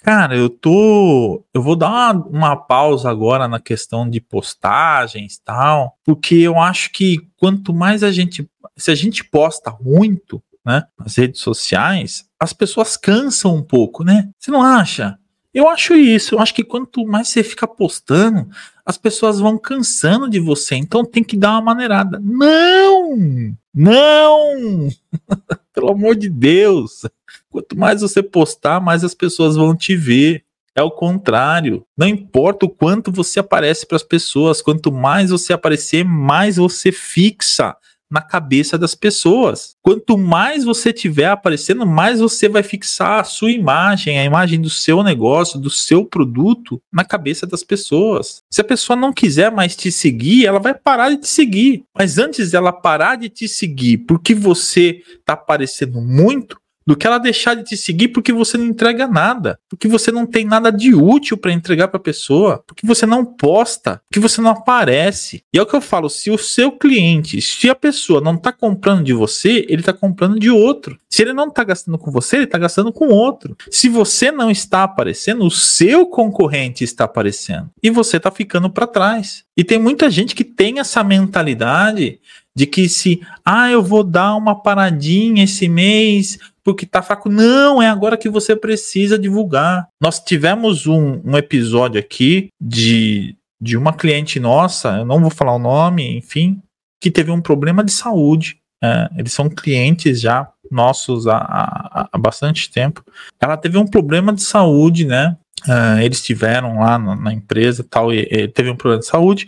Cara, 0.05 0.37
eu 0.37 0.51
tô. 0.51 1.43
Eu 1.55 1.62
vou 1.62 1.75
dar 1.75 1.88
uma, 1.88 2.27
uma, 2.27 2.57
pausa 2.57 3.09
agora 3.09 3.49
na 3.49 3.59
questão 3.59 4.07
de 4.07 4.21
postagens 4.21 5.37
e 5.37 5.43
tal, 5.43 5.97
porque 6.05 6.35
eu 6.35 6.61
acho 6.61 6.93
que 6.93 7.27
quanto 7.38 7.73
mais 7.73 8.03
a 8.03 8.12
gente. 8.12 8.47
Se 8.77 8.90
a 8.90 8.95
gente 8.95 9.25
posta 9.25 9.75
muito, 9.81 10.43
né, 10.62 10.83
nas 10.99 11.17
redes 11.17 11.40
sociais, 11.40 12.29
as 12.38 12.53
pessoas 12.53 12.99
cansam 12.99 13.57
um 13.57 13.62
pouco, 13.62 14.05
né? 14.05 14.29
Você 14.38 14.51
não 14.51 14.61
acha? 14.61 15.19
Eu 15.55 15.67
acho 15.69 15.95
isso. 15.95 16.35
Eu 16.35 16.40
acho 16.40 16.53
que 16.53 16.64
quanto 16.64 17.07
mais 17.07 17.29
você 17.29 17.43
fica 17.43 17.67
postando, 17.67 18.47
as 18.85 18.99
pessoas 18.99 19.40
vão 19.40 19.57
cansando 19.57 20.29
de 20.29 20.38
você. 20.38 20.75
Então 20.75 21.03
tem 21.03 21.25
que 21.25 21.37
dar 21.37 21.53
uma 21.53 21.62
maneirada. 21.62 22.21
Não! 22.23 23.57
Não! 23.73 24.88
Pelo 25.73 25.93
amor 25.93 26.14
de 26.14 26.29
Deus! 26.29 27.07
Quanto 27.55 27.79
mais 27.79 28.01
você 28.01 28.21
postar, 28.21 28.81
mais 28.81 29.05
as 29.05 29.14
pessoas 29.14 29.55
vão 29.55 29.77
te 29.77 29.95
ver. 29.95 30.43
É 30.75 30.83
o 30.83 30.90
contrário. 30.90 31.87
Não 31.97 32.09
importa 32.09 32.67
o 32.67 32.69
quanto 32.69 33.12
você 33.12 33.38
aparece 33.38 33.87
para 33.87 33.95
as 33.95 34.03
pessoas, 34.03 34.61
quanto 34.61 34.90
mais 34.90 35.31
você 35.31 35.53
aparecer, 35.53 36.05
mais 36.05 36.57
você 36.57 36.90
fixa 36.90 37.77
na 38.11 38.21
cabeça 38.21 38.77
das 38.77 38.97
pessoas. 38.97 39.77
Quanto 39.81 40.19
mais 40.19 40.64
você 40.64 40.93
tiver 40.93 41.27
aparecendo, 41.27 41.87
mais 41.87 42.19
você 42.19 42.49
vai 42.49 42.64
fixar 42.64 43.21
a 43.21 43.25
sua 43.25 43.53
imagem, 43.53 44.19
a 44.19 44.25
imagem 44.25 44.61
do 44.61 44.69
seu 44.69 45.05
negócio, 45.05 45.61
do 45.61 45.71
seu 45.71 46.05
produto 46.05 46.83
na 46.93 47.05
cabeça 47.05 47.47
das 47.47 47.62
pessoas. 47.62 48.43
Se 48.53 48.61
a 48.61 48.64
pessoa 48.64 48.97
não 48.97 49.12
quiser 49.12 49.53
mais 49.53 49.77
te 49.77 49.93
seguir, 49.93 50.45
ela 50.45 50.59
vai 50.59 50.75
parar 50.75 51.11
de 51.11 51.19
te 51.19 51.29
seguir. 51.29 51.85
Mas 51.97 52.19
antes 52.19 52.51
dela 52.51 52.73
parar 52.73 53.14
de 53.14 53.29
te 53.29 53.47
seguir 53.47 53.99
porque 53.99 54.35
você 54.35 55.03
está 55.21 55.35
aparecendo 55.35 56.01
muito, 56.01 56.57
do 56.87 56.97
que 56.97 57.07
ela 57.07 57.18
deixar 57.18 57.55
de 57.55 57.64
te 57.64 57.77
seguir 57.77 58.09
porque 58.09 58.33
você 58.33 58.59
não 58.59 58.66
entrega 58.66 59.07
nada, 59.07 59.59
porque 59.68 59.88
você 59.88 60.12
não 60.12 60.27
tem 60.27 60.44
nada 60.44 60.70
de 60.70 60.94
útil 60.94 61.37
para 61.37 61.53
entregar 61.53 61.88
para 61.88 61.99
a 61.99 62.03
pessoa, 62.03 62.62
porque 62.66 62.87
você 62.87 63.07
não 63.07 63.25
posta, 63.25 64.01
porque 64.09 64.20
você 64.20 64.40
não 64.40 64.51
aparece. 64.51 65.42
E 65.53 65.59
é 65.59 65.62
o 65.62 65.66
que 65.66 65.75
eu 65.75 65.81
falo, 65.81 66.09
se 66.09 66.31
o 66.31 66.38
seu 66.38 66.73
cliente, 66.73 67.40
se 67.40 67.68
a 67.70 67.75
pessoa 67.75 68.20
não 68.20 68.35
está 68.35 68.53
comprando 68.53 69.05
de 69.05 69.12
você, 69.12 69.64
ele 69.68 69.81
está 69.81 69.92
comprando 69.92 70.38
de 70.38 70.51
outro. 70.51 70.99
Se 71.09 71.23
ele 71.23 71.33
não 71.33 71.49
está 71.49 71.64
gastando 71.64 71.99
com 71.99 72.11
você, 72.11 72.37
ele 72.37 72.44
está 72.44 72.59
gastando 72.59 72.92
com 72.92 73.09
outro. 73.09 73.57
Se 73.70 73.88
você 73.88 74.31
não 74.31 74.51
está 74.51 74.83
aparecendo, 74.83 75.44
o 75.44 75.51
seu 75.51 76.07
concorrente 76.07 76.85
está 76.85 77.05
aparecendo 77.05 77.70
e 77.83 77.90
você 77.90 78.16
está 78.16 78.31
ficando 78.31 78.68
para 78.68 78.87
trás. 78.87 79.44
E 79.57 79.62
tem 79.62 79.79
muita 79.79 80.11
gente 80.11 80.35
que 80.35 80.44
tem 80.44 80.81
essa 80.81 81.03
mentalidade 81.05 82.20
de 82.57 82.66
que 82.66 82.88
se, 82.88 83.20
ah, 83.44 83.70
eu 83.70 83.83
vou 83.83 84.05
dar 84.05 84.37
uma 84.37 84.61
paradinha 84.61 85.44
esse 85.44 85.68
mês 85.68 86.38
porque 86.64 86.87
tá 86.87 87.03
fraco. 87.03 87.29
Não, 87.29 87.81
é 87.83 87.88
agora 87.88 88.16
que 88.16 88.29
você 88.29 88.57
precisa 88.57 89.18
divulgar. 89.18 89.87
Nós 90.00 90.18
tivemos 90.18 90.87
um, 90.87 91.20
um 91.24 91.37
episódio 91.37 92.00
aqui 92.00 92.48
de, 92.61 93.37
de 93.61 93.77
uma 93.77 93.92
cliente 93.92 94.40
nossa, 94.40 94.96
eu 94.96 95.05
não 95.05 95.20
vou 95.20 95.31
falar 95.31 95.55
o 95.55 95.59
nome, 95.59 96.16
enfim, 96.16 96.61
que 97.00 97.11
teve 97.11 97.31
um 97.31 97.40
problema 97.40 97.85
de 97.85 97.92
saúde. 97.92 98.57
É, 98.83 99.09
eles 99.16 99.33
são 99.33 99.48
clientes 99.48 100.20
já 100.20 100.48
nossos 100.70 101.27
há, 101.27 101.37
há, 101.37 102.09
há, 102.11 102.18
bastante 102.18 102.70
tempo. 102.70 103.05
Ela 103.40 103.57
teve 103.57 103.77
um 103.77 103.87
problema 103.87 104.33
de 104.33 104.42
saúde, 104.42 105.05
né? 105.05 105.37
É, 105.68 106.05
eles 106.05 106.22
tiveram 106.22 106.81
lá 106.81 106.98
na, 106.98 107.14
na 107.14 107.33
empresa 107.33 107.87
tal, 107.88 108.12
e, 108.12 108.27
e 108.31 108.48
teve 108.48 108.70
um 108.70 108.77
problema 108.77 109.00
de 109.00 109.07
saúde 109.07 109.46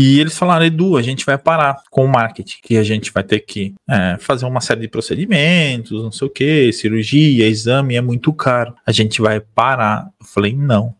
e 0.00 0.20
eles 0.20 0.38
falaram, 0.38 0.64
Edu, 0.64 0.96
a 0.96 1.02
gente 1.02 1.26
vai 1.26 1.36
parar 1.36 1.82
com 1.90 2.04
o 2.04 2.08
marketing, 2.08 2.60
que 2.62 2.76
a 2.76 2.84
gente 2.84 3.12
vai 3.12 3.24
ter 3.24 3.40
que 3.40 3.74
é, 3.90 4.16
fazer 4.20 4.46
uma 4.46 4.60
série 4.60 4.82
de 4.82 4.88
procedimentos, 4.88 6.00
não 6.00 6.12
sei 6.12 6.28
o 6.28 6.30
que, 6.30 6.72
cirurgia, 6.72 7.48
exame, 7.48 7.96
é 7.96 8.00
muito 8.00 8.32
caro. 8.32 8.76
A 8.86 8.92
gente 8.92 9.20
vai 9.20 9.40
parar. 9.40 10.08
Eu 10.20 10.24
falei, 10.24 10.54
não. 10.54 10.94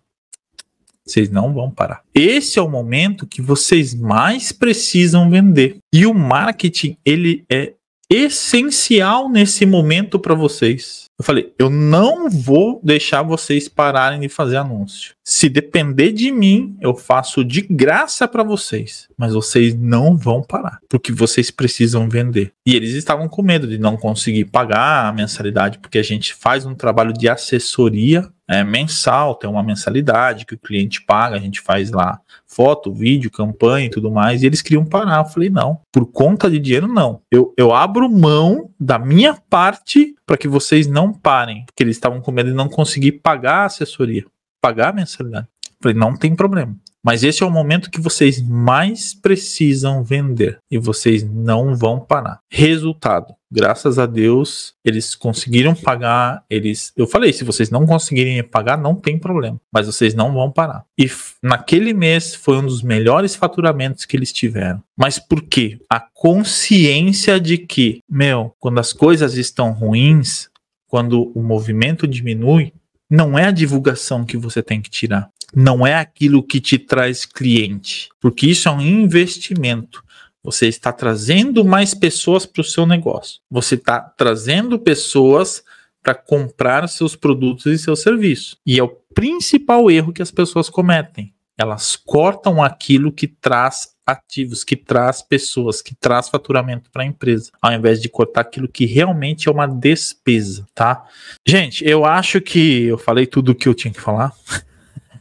Vocês 1.07 1.31
não 1.31 1.55
vão 1.55 1.71
parar. 1.71 2.03
Esse 2.13 2.59
é 2.59 2.63
o 2.63 2.69
momento 2.69 3.25
que 3.25 3.41
vocês 3.41 3.95
mais 3.95 4.51
precisam 4.51 5.31
vender. 5.31 5.77
E 5.95 6.05
o 6.05 6.13
marketing, 6.13 6.97
ele 7.05 7.45
é 7.49 7.75
essencial 8.11 9.29
nesse 9.29 9.65
momento 9.65 10.19
para 10.19 10.35
vocês. 10.35 11.08
Eu 11.19 11.25
falei, 11.25 11.53
eu 11.59 11.69
não 11.69 12.31
vou 12.31 12.81
deixar 12.83 13.23
vocês 13.23 13.69
pararem 13.69 14.21
de 14.21 14.29
fazer 14.29 14.57
anúncio. 14.57 15.15
Se 15.25 15.49
depender 15.49 16.13
de 16.13 16.31
mim, 16.31 16.77
eu 16.81 16.95
faço 16.95 17.45
de 17.45 17.61
graça 17.61 18.29
para 18.29 18.45
vocês, 18.45 19.09
mas 19.19 19.33
vocês 19.33 19.75
não 19.75 20.17
vão 20.17 20.45
parar, 20.45 20.79
porque 20.89 21.11
vocês 21.11 21.51
precisam 21.51 22.09
vender. 22.09 22.53
E 22.65 22.77
eles 22.77 22.95
estavam 22.95 23.29
com 23.29 23.43
medo 23.43 23.67
de 23.67 23.79
não 23.79 23.97
conseguir 23.97 24.45
pagar 24.45 25.09
a 25.09 25.13
mensalidade, 25.13 25.81
porque 25.81 25.99
a 25.99 26.05
gente 26.05 26.33
faz 26.33 26.65
um 26.65 26.75
trabalho 26.75 27.13
de 27.13 27.29
assessoria 27.29 28.31
é, 28.49 28.65
mensal, 28.65 29.35
tem 29.35 29.49
uma 29.49 29.63
mensalidade 29.63 30.47
que 30.47 30.55
o 30.55 30.59
cliente 30.59 31.03
paga, 31.03 31.37
a 31.37 31.41
gente 31.41 31.61
faz 31.61 31.91
lá 31.91 32.19
foto, 32.47 32.93
vídeo, 32.93 33.31
campanha 33.31 33.87
e 33.87 33.91
tudo 33.91 34.11
mais, 34.11 34.43
e 34.43 34.47
eles 34.47 34.63
queriam 34.63 34.85
parar. 34.85 35.19
Eu 35.19 35.27
falei, 35.27 35.51
não, 35.51 35.81
por 35.93 36.07
conta 36.07 36.51
de 36.51 36.59
dinheiro, 36.59 36.89
não. 36.89 37.21
Eu, 37.31 37.53
eu 37.57 37.75
abro 37.75 38.11
mão 38.11 38.71
da 38.81 38.99
minha 38.99 39.35
parte 39.35 40.15
para 40.25 40.39
que 40.39 40.49
vocês 40.49 40.87
não 40.87 41.13
parem, 41.13 41.65
porque 41.67 41.83
eles 41.83 41.97
estavam 41.97 42.21
com 42.21 42.33
medo 42.33 42.51
de 42.51 42.57
não 42.57 42.69
conseguir 42.69 43.13
pagar 43.13 43.63
a 43.63 43.67
assessoria, 43.67 44.25
pagar 44.63 44.91
a 44.91 44.93
mensalidade. 44.95 45.47
Eu 45.67 45.77
falei, 45.83 45.97
não 45.97 46.17
tem 46.17 46.35
problema. 46.35 46.75
Mas 47.05 47.23
esse 47.23 47.43
é 47.43 47.47
o 47.47 47.51
momento 47.51 47.91
que 47.91 48.01
vocês 48.01 48.43
mais 48.43 49.15
precisam 49.15 50.03
vender 50.03 50.59
e 50.71 50.79
vocês 50.79 51.23
não 51.23 51.75
vão 51.75 52.01
parar. 52.01 52.41
Resultado: 52.51 53.35
graças 53.51 53.99
a 53.99 54.07
Deus, 54.07 54.75
eles 54.85 55.15
conseguiram 55.15 55.75
pagar. 55.75 56.45
Eles, 56.49 56.93
eu 56.97 57.07
falei, 57.07 57.33
se 57.33 57.45
vocês 57.45 57.71
não 57.71 57.87
conseguirem 57.87 58.43
pagar, 58.43 58.77
não 58.77 58.95
tem 58.95 59.19
problema, 59.19 59.61
mas 59.73 59.87
vocês 59.87 60.15
não 60.15 60.33
vão 60.33 60.51
parar. 60.51 60.85
E 60.99 61.11
naquele 61.43 61.93
mês 61.93 62.35
foi 62.35 62.59
um 62.59 62.67
dos 62.67 62.83
melhores 62.83 63.35
faturamentos 63.35 64.05
que 64.05 64.17
eles 64.17 64.33
tiveram. 64.33 64.83
Mas 64.97 65.19
por 65.19 65.43
quê? 65.43 65.79
A 65.91 66.01
consciência 66.01 67.41
de 67.41 67.59
que, 67.59 68.01
meu, 68.09 68.55
quando 68.59 68.79
as 68.79 68.93
coisas 68.93 69.35
estão 69.35 69.73
ruins, 69.73 70.49
quando 70.87 71.31
o 71.35 71.43
movimento 71.43 72.07
diminui, 72.07 72.73
Não 73.11 73.39
é 73.39 73.45
a 73.45 73.51
divulgação 73.51 74.25
que 74.25 74.37
você 74.37 74.63
tem 74.63 74.83
que 74.83 74.91
tirar. 74.91 75.31
Não 75.55 75.87
é 75.87 75.95
aquilo 75.95 76.43
que 76.43 76.61
te 76.61 76.79
traz 76.79 77.25
cliente. 77.25 78.11
Porque 78.21 78.47
isso 78.47 78.69
é 78.69 78.73
um 78.73 78.83
investimento. 78.83 80.05
Você 80.43 80.67
está 80.67 80.93
trazendo 80.93 81.65
mais 81.65 81.95
pessoas 81.95 82.47
para 82.47 82.61
o 82.61 82.65
seu 82.65 82.87
negócio. 82.87 83.41
Você 83.51 83.75
está 83.75 84.01
trazendo 84.01 84.79
pessoas 84.79 85.63
para 86.03 86.15
comprar 86.15 86.89
seus 86.89 87.17
produtos 87.17 87.67
e 87.67 87.79
seus 87.79 88.01
serviços. 88.01 88.57
E 88.65 88.79
é 88.79 88.83
o 88.83 88.97
principal 89.15 89.91
erro 89.91 90.13
que 90.13 90.23
as 90.23 90.31
pessoas 90.31 90.71
cometem. 90.71 91.35
Elas 91.59 91.97
cortam 91.97 92.63
aquilo 92.63 93.11
que 93.11 93.27
traz 93.27 93.89
ativos, 94.07 94.65
que 94.65 94.77
traz 94.77 95.21
pessoas, 95.21 95.83
que 95.83 95.95
traz 95.95 96.29
faturamento 96.29 96.91
para 96.91 97.03
a 97.03 97.07
empresa, 97.07 97.51
ao 97.61 97.73
invés 97.73 98.01
de 98.01 98.09
cortar 98.09 98.43
aquilo 98.43 98.69
que 98.69 98.87
realmente 98.87 99.49
é 99.49 99.53
uma 99.53 99.67
despesa, 99.67 100.67
tá? 100.73 101.05
Gente, 101.47 101.87
eu 101.87 102.07
acho 102.07 102.41
que 102.41 102.85
eu 102.85 102.97
falei 102.97 103.27
tudo 103.27 103.53
o 103.53 103.55
que 103.55 103.69
eu 103.69 103.75
tinha 103.75 103.93
que 103.93 104.01
falar. 104.01 104.33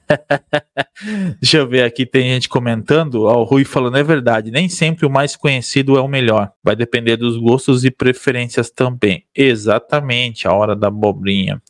Deixa 1.41 1.57
eu 1.57 1.67
ver 1.67 1.83
aqui, 1.83 2.05
tem 2.05 2.29
gente 2.29 2.49
comentando. 2.49 3.23
Ó, 3.23 3.41
o 3.41 3.43
Rui 3.43 3.63
falando, 3.63 3.97
é 3.97 4.03
verdade, 4.03 4.51
nem 4.51 4.69
sempre 4.69 5.05
o 5.05 5.09
mais 5.09 5.35
conhecido 5.35 5.97
é 5.97 6.01
o 6.01 6.07
melhor. 6.07 6.51
Vai 6.63 6.75
depender 6.75 7.17
dos 7.17 7.37
gostos 7.37 7.85
e 7.85 7.91
preferências 7.91 8.69
também. 8.69 9.25
Exatamente, 9.35 10.47
a 10.47 10.53
hora 10.53 10.75
da 10.75 10.87
abobrinha. 10.87 11.61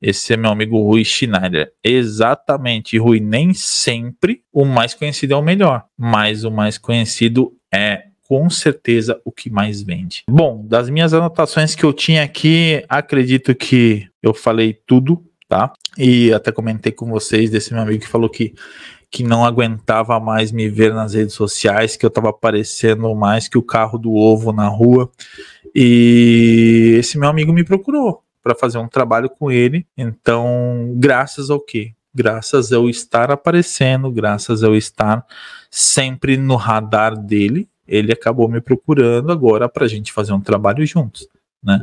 Esse 0.00 0.34
é 0.34 0.36
meu 0.36 0.50
amigo 0.50 0.80
Rui 0.82 1.04
Schneider. 1.04 1.72
Exatamente, 1.82 2.98
Rui. 2.98 3.18
Nem 3.18 3.54
sempre 3.54 4.42
o 4.52 4.64
mais 4.64 4.94
conhecido 4.94 5.34
é 5.34 5.36
o 5.36 5.42
melhor, 5.42 5.84
mas 5.96 6.44
o 6.44 6.50
mais 6.50 6.76
conhecido 6.76 7.52
é 7.72 8.04
com 8.28 8.50
certeza 8.50 9.20
o 9.24 9.30
que 9.30 9.48
mais 9.48 9.82
vende. 9.82 10.24
Bom, 10.28 10.64
das 10.66 10.90
minhas 10.90 11.14
anotações 11.14 11.74
que 11.74 11.84
eu 11.84 11.92
tinha 11.92 12.24
aqui, 12.24 12.84
acredito 12.88 13.54
que 13.54 14.08
eu 14.22 14.34
falei 14.34 14.76
tudo, 14.86 15.24
tá? 15.48 15.72
E 15.96 16.32
até 16.32 16.50
comentei 16.52 16.92
com 16.92 17.06
vocês 17.10 17.50
desse 17.50 17.72
meu 17.72 17.82
amigo 17.82 18.00
que 18.00 18.08
falou 18.08 18.28
que 18.28 18.54
que 19.10 19.22
não 19.22 19.44
aguentava 19.44 20.18
mais 20.18 20.50
me 20.50 20.68
ver 20.68 20.92
nas 20.92 21.14
redes 21.14 21.34
sociais, 21.34 21.96
que 21.96 22.04
eu 22.04 22.08
estava 22.08 22.30
aparecendo 22.30 23.14
mais 23.14 23.48
que 23.48 23.56
o 23.56 23.62
carro 23.62 23.98
do 23.98 24.12
ovo 24.12 24.52
na 24.52 24.68
rua. 24.68 25.10
E 25.74 26.96
esse 26.98 27.18
meu 27.18 27.28
amigo 27.28 27.52
me 27.52 27.64
procurou 27.64 28.22
para 28.42 28.54
fazer 28.54 28.78
um 28.78 28.88
trabalho 28.88 29.30
com 29.30 29.50
ele. 29.50 29.86
Então, 29.96 30.92
graças 30.96 31.50
ao 31.50 31.60
quê? 31.60 31.94
Graças 32.14 32.72
ao 32.72 32.88
estar 32.88 33.30
aparecendo, 33.30 34.10
graças 34.10 34.62
ao 34.62 34.74
estar 34.74 35.24
sempre 35.70 36.36
no 36.36 36.56
radar 36.56 37.16
dele, 37.16 37.68
ele 37.86 38.12
acabou 38.12 38.48
me 38.48 38.60
procurando 38.60 39.30
agora 39.30 39.68
para 39.68 39.84
a 39.84 39.88
gente 39.88 40.12
fazer 40.12 40.32
um 40.32 40.40
trabalho 40.40 40.84
juntos, 40.86 41.28
né? 41.62 41.80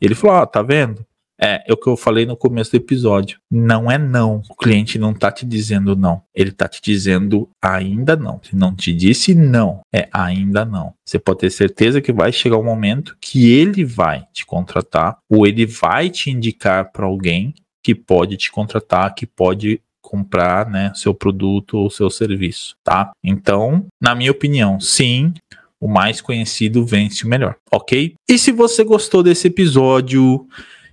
Ele 0.00 0.14
falou: 0.14 0.36
"Ah, 0.36 0.46
tá 0.46 0.62
vendo? 0.62 1.04
É, 1.40 1.64
é 1.66 1.72
o 1.72 1.76
que 1.76 1.88
eu 1.88 1.96
falei 1.96 2.26
no 2.26 2.36
começo 2.36 2.70
do 2.70 2.76
episódio. 2.76 3.38
Não 3.50 3.90
é 3.90 3.98
não. 3.98 4.42
O 4.48 4.54
cliente 4.54 4.98
não 4.98 5.12
tá 5.12 5.30
te 5.30 5.44
dizendo 5.44 5.96
não. 5.96 6.22
Ele 6.34 6.52
tá 6.52 6.68
te 6.68 6.80
dizendo 6.82 7.48
ainda 7.60 8.16
não. 8.16 8.40
Se 8.42 8.54
não 8.54 8.74
te 8.74 8.92
disse 8.92 9.34
não, 9.34 9.80
é 9.92 10.08
ainda 10.12 10.64
não. 10.64 10.94
Você 11.04 11.18
pode 11.18 11.40
ter 11.40 11.50
certeza 11.50 12.00
que 12.00 12.12
vai 12.12 12.32
chegar 12.32 12.58
um 12.58 12.64
momento 12.64 13.16
que 13.20 13.50
ele 13.50 13.84
vai 13.84 14.26
te 14.32 14.46
contratar 14.46 15.18
ou 15.28 15.46
ele 15.46 15.66
vai 15.66 16.08
te 16.10 16.30
indicar 16.30 16.92
para 16.92 17.06
alguém 17.06 17.54
que 17.82 17.94
pode 17.94 18.36
te 18.36 18.50
contratar, 18.50 19.14
que 19.14 19.26
pode 19.26 19.80
comprar, 20.00 20.70
né, 20.70 20.92
seu 20.94 21.14
produto 21.14 21.78
ou 21.78 21.90
seu 21.90 22.08
serviço, 22.08 22.76
tá? 22.84 23.10
Então, 23.22 23.86
na 24.00 24.14
minha 24.14 24.30
opinião, 24.30 24.78
sim, 24.78 25.32
o 25.80 25.88
mais 25.88 26.20
conhecido 26.20 26.84
vence 26.84 27.24
o 27.24 27.28
melhor, 27.28 27.56
ok? 27.70 28.14
E 28.28 28.38
se 28.38 28.52
você 28.52 28.84
gostou 28.84 29.22
desse 29.22 29.48
episódio, 29.48 30.46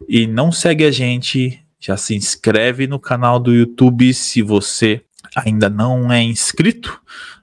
e 0.08 0.28
não 0.28 0.52
segue 0.52 0.86
a 0.86 0.92
gente, 0.92 1.62
já 1.80 1.98
se 1.98 2.16
inscreve 2.16 2.88
no 2.88 3.00
canal 3.00 3.40
do 3.40 3.54
YouTube 3.54 4.14
se 4.14 4.42
você 4.42 5.02
ainda 5.36 5.70
não 5.70 6.12
é 6.12 6.22
inscrito. 6.22 7.02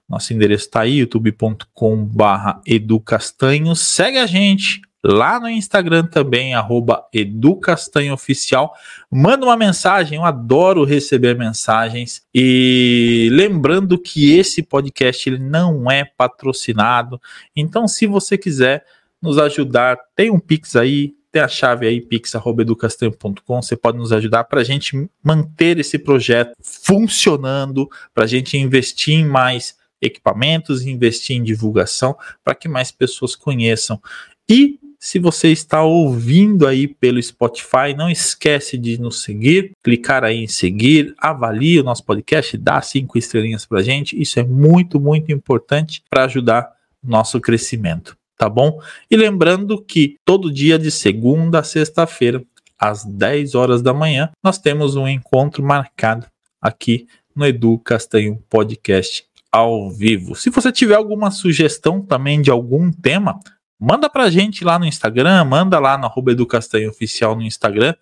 Nosso 0.08 0.32
endereço 0.32 0.66
está 0.66 0.80
aí, 0.82 0.98
youtube.com/barra 0.98 2.60
educastanho. 2.66 3.74
Segue 3.76 4.18
a 4.18 4.26
gente 4.26 4.80
lá 5.04 5.38
no 5.38 5.48
Instagram 5.48 6.06
também, 6.06 6.54
arroba 6.54 7.06
educastanhooficial. 7.12 8.72
Manda 9.10 9.44
uma 9.44 9.56
mensagem, 9.56 10.18
eu 10.18 10.24
adoro 10.24 10.84
receber 10.84 11.36
mensagens. 11.36 12.22
E 12.34 13.28
lembrando 13.32 13.98
que 13.98 14.36
esse 14.36 14.62
podcast 14.62 15.28
ele 15.28 15.38
não 15.38 15.90
é 15.90 16.04
patrocinado. 16.04 17.20
Então, 17.54 17.86
se 17.86 18.06
você 18.06 18.36
quiser 18.36 18.84
nos 19.20 19.38
ajudar, 19.38 19.98
tem 20.14 20.30
um 20.30 20.38
Pix 20.38 20.76
aí, 20.76 21.14
tem 21.30 21.42
a 21.42 21.48
chave 21.48 21.86
aí, 21.86 22.00
pix.educastanho.com. 22.00 23.62
Você 23.62 23.76
pode 23.76 23.98
nos 23.98 24.12
ajudar 24.12 24.44
para 24.44 24.60
a 24.60 24.64
gente 24.64 25.08
manter 25.22 25.78
esse 25.78 25.98
projeto 25.98 26.52
funcionando, 26.62 27.88
para 28.14 28.24
a 28.24 28.26
gente 28.26 28.56
investir 28.56 29.14
em 29.14 29.26
mais 29.26 29.76
equipamentos, 30.00 30.86
investir 30.86 31.36
em 31.36 31.42
divulgação, 31.42 32.16
para 32.42 32.54
que 32.54 32.68
mais 32.68 32.90
pessoas 32.90 33.34
conheçam. 33.34 34.00
E 34.48 34.78
se 35.00 35.18
você 35.18 35.48
está 35.48 35.82
ouvindo 35.82 36.66
aí 36.66 36.88
pelo 36.88 37.22
Spotify, 37.22 37.94
não 37.96 38.10
esquece 38.10 38.76
de 38.76 39.00
nos 39.00 39.22
seguir, 39.22 39.72
clicar 39.82 40.24
aí 40.24 40.38
em 40.38 40.48
seguir, 40.48 41.14
avalie 41.18 41.78
o 41.78 41.84
nosso 41.84 42.04
podcast, 42.04 42.56
dá 42.56 42.80
cinco 42.82 43.16
estrelinhas 43.16 43.64
para 43.64 43.80
a 43.80 43.82
gente. 43.82 44.20
Isso 44.20 44.40
é 44.40 44.44
muito, 44.44 44.98
muito 44.98 45.30
importante 45.30 46.02
para 46.10 46.24
ajudar 46.24 46.72
nosso 47.02 47.40
crescimento 47.40 48.16
tá 48.38 48.48
bom? 48.48 48.80
E 49.10 49.16
lembrando 49.16 49.82
que 49.82 50.16
todo 50.24 50.52
dia 50.52 50.78
de 50.78 50.92
segunda 50.92 51.58
a 51.58 51.64
sexta-feira, 51.64 52.42
às 52.78 53.04
10 53.04 53.56
horas 53.56 53.82
da 53.82 53.92
manhã, 53.92 54.30
nós 54.42 54.56
temos 54.56 54.94
um 54.94 55.08
encontro 55.08 55.62
marcado 55.62 56.24
aqui 56.62 57.08
no 57.34 57.44
Edu 57.44 57.78
Castanho 57.80 58.40
Podcast 58.48 59.26
ao 59.50 59.90
vivo. 59.90 60.36
Se 60.36 60.50
você 60.50 60.70
tiver 60.70 60.94
alguma 60.94 61.32
sugestão 61.32 62.00
também 62.00 62.40
de 62.40 62.50
algum 62.50 62.92
tema, 62.92 63.40
manda 63.78 64.08
pra 64.08 64.30
gente 64.30 64.64
lá 64.64 64.78
no 64.78 64.86
Instagram, 64.86 65.44
manda 65.44 65.80
lá 65.80 65.98
no 65.98 66.30
Edu 66.30 66.46
Castanho 66.46 66.90
Oficial 66.90 67.34
no 67.34 67.42
Instagram, 67.42 67.94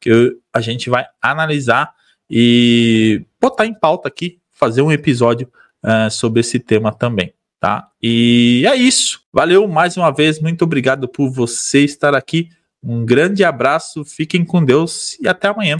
que 0.00 0.36
a 0.52 0.60
gente 0.60 0.90
vai 0.90 1.06
analisar 1.22 1.94
e 2.28 3.24
botar 3.40 3.66
em 3.66 3.74
pauta 3.74 4.08
aqui, 4.08 4.40
fazer 4.50 4.82
um 4.82 4.90
episódio 4.90 5.48
uh, 5.84 6.10
sobre 6.10 6.40
esse 6.40 6.58
tema 6.58 6.92
também 6.92 7.32
tá? 7.64 7.90
E 8.02 8.62
é 8.66 8.76
isso. 8.76 9.22
Valeu 9.32 9.66
mais 9.66 9.96
uma 9.96 10.10
vez, 10.10 10.38
muito 10.38 10.62
obrigado 10.64 11.08
por 11.08 11.30
você 11.30 11.82
estar 11.82 12.14
aqui. 12.14 12.50
Um 12.82 13.06
grande 13.06 13.42
abraço, 13.42 14.04
fiquem 14.04 14.44
com 14.44 14.62
Deus 14.62 15.18
e 15.18 15.26
até 15.26 15.48
amanhã 15.48 15.78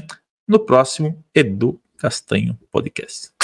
no 0.49 0.59
próximo 0.59 1.23
Edu 1.35 1.79
Castanho 1.99 2.59
Podcast. 2.70 3.35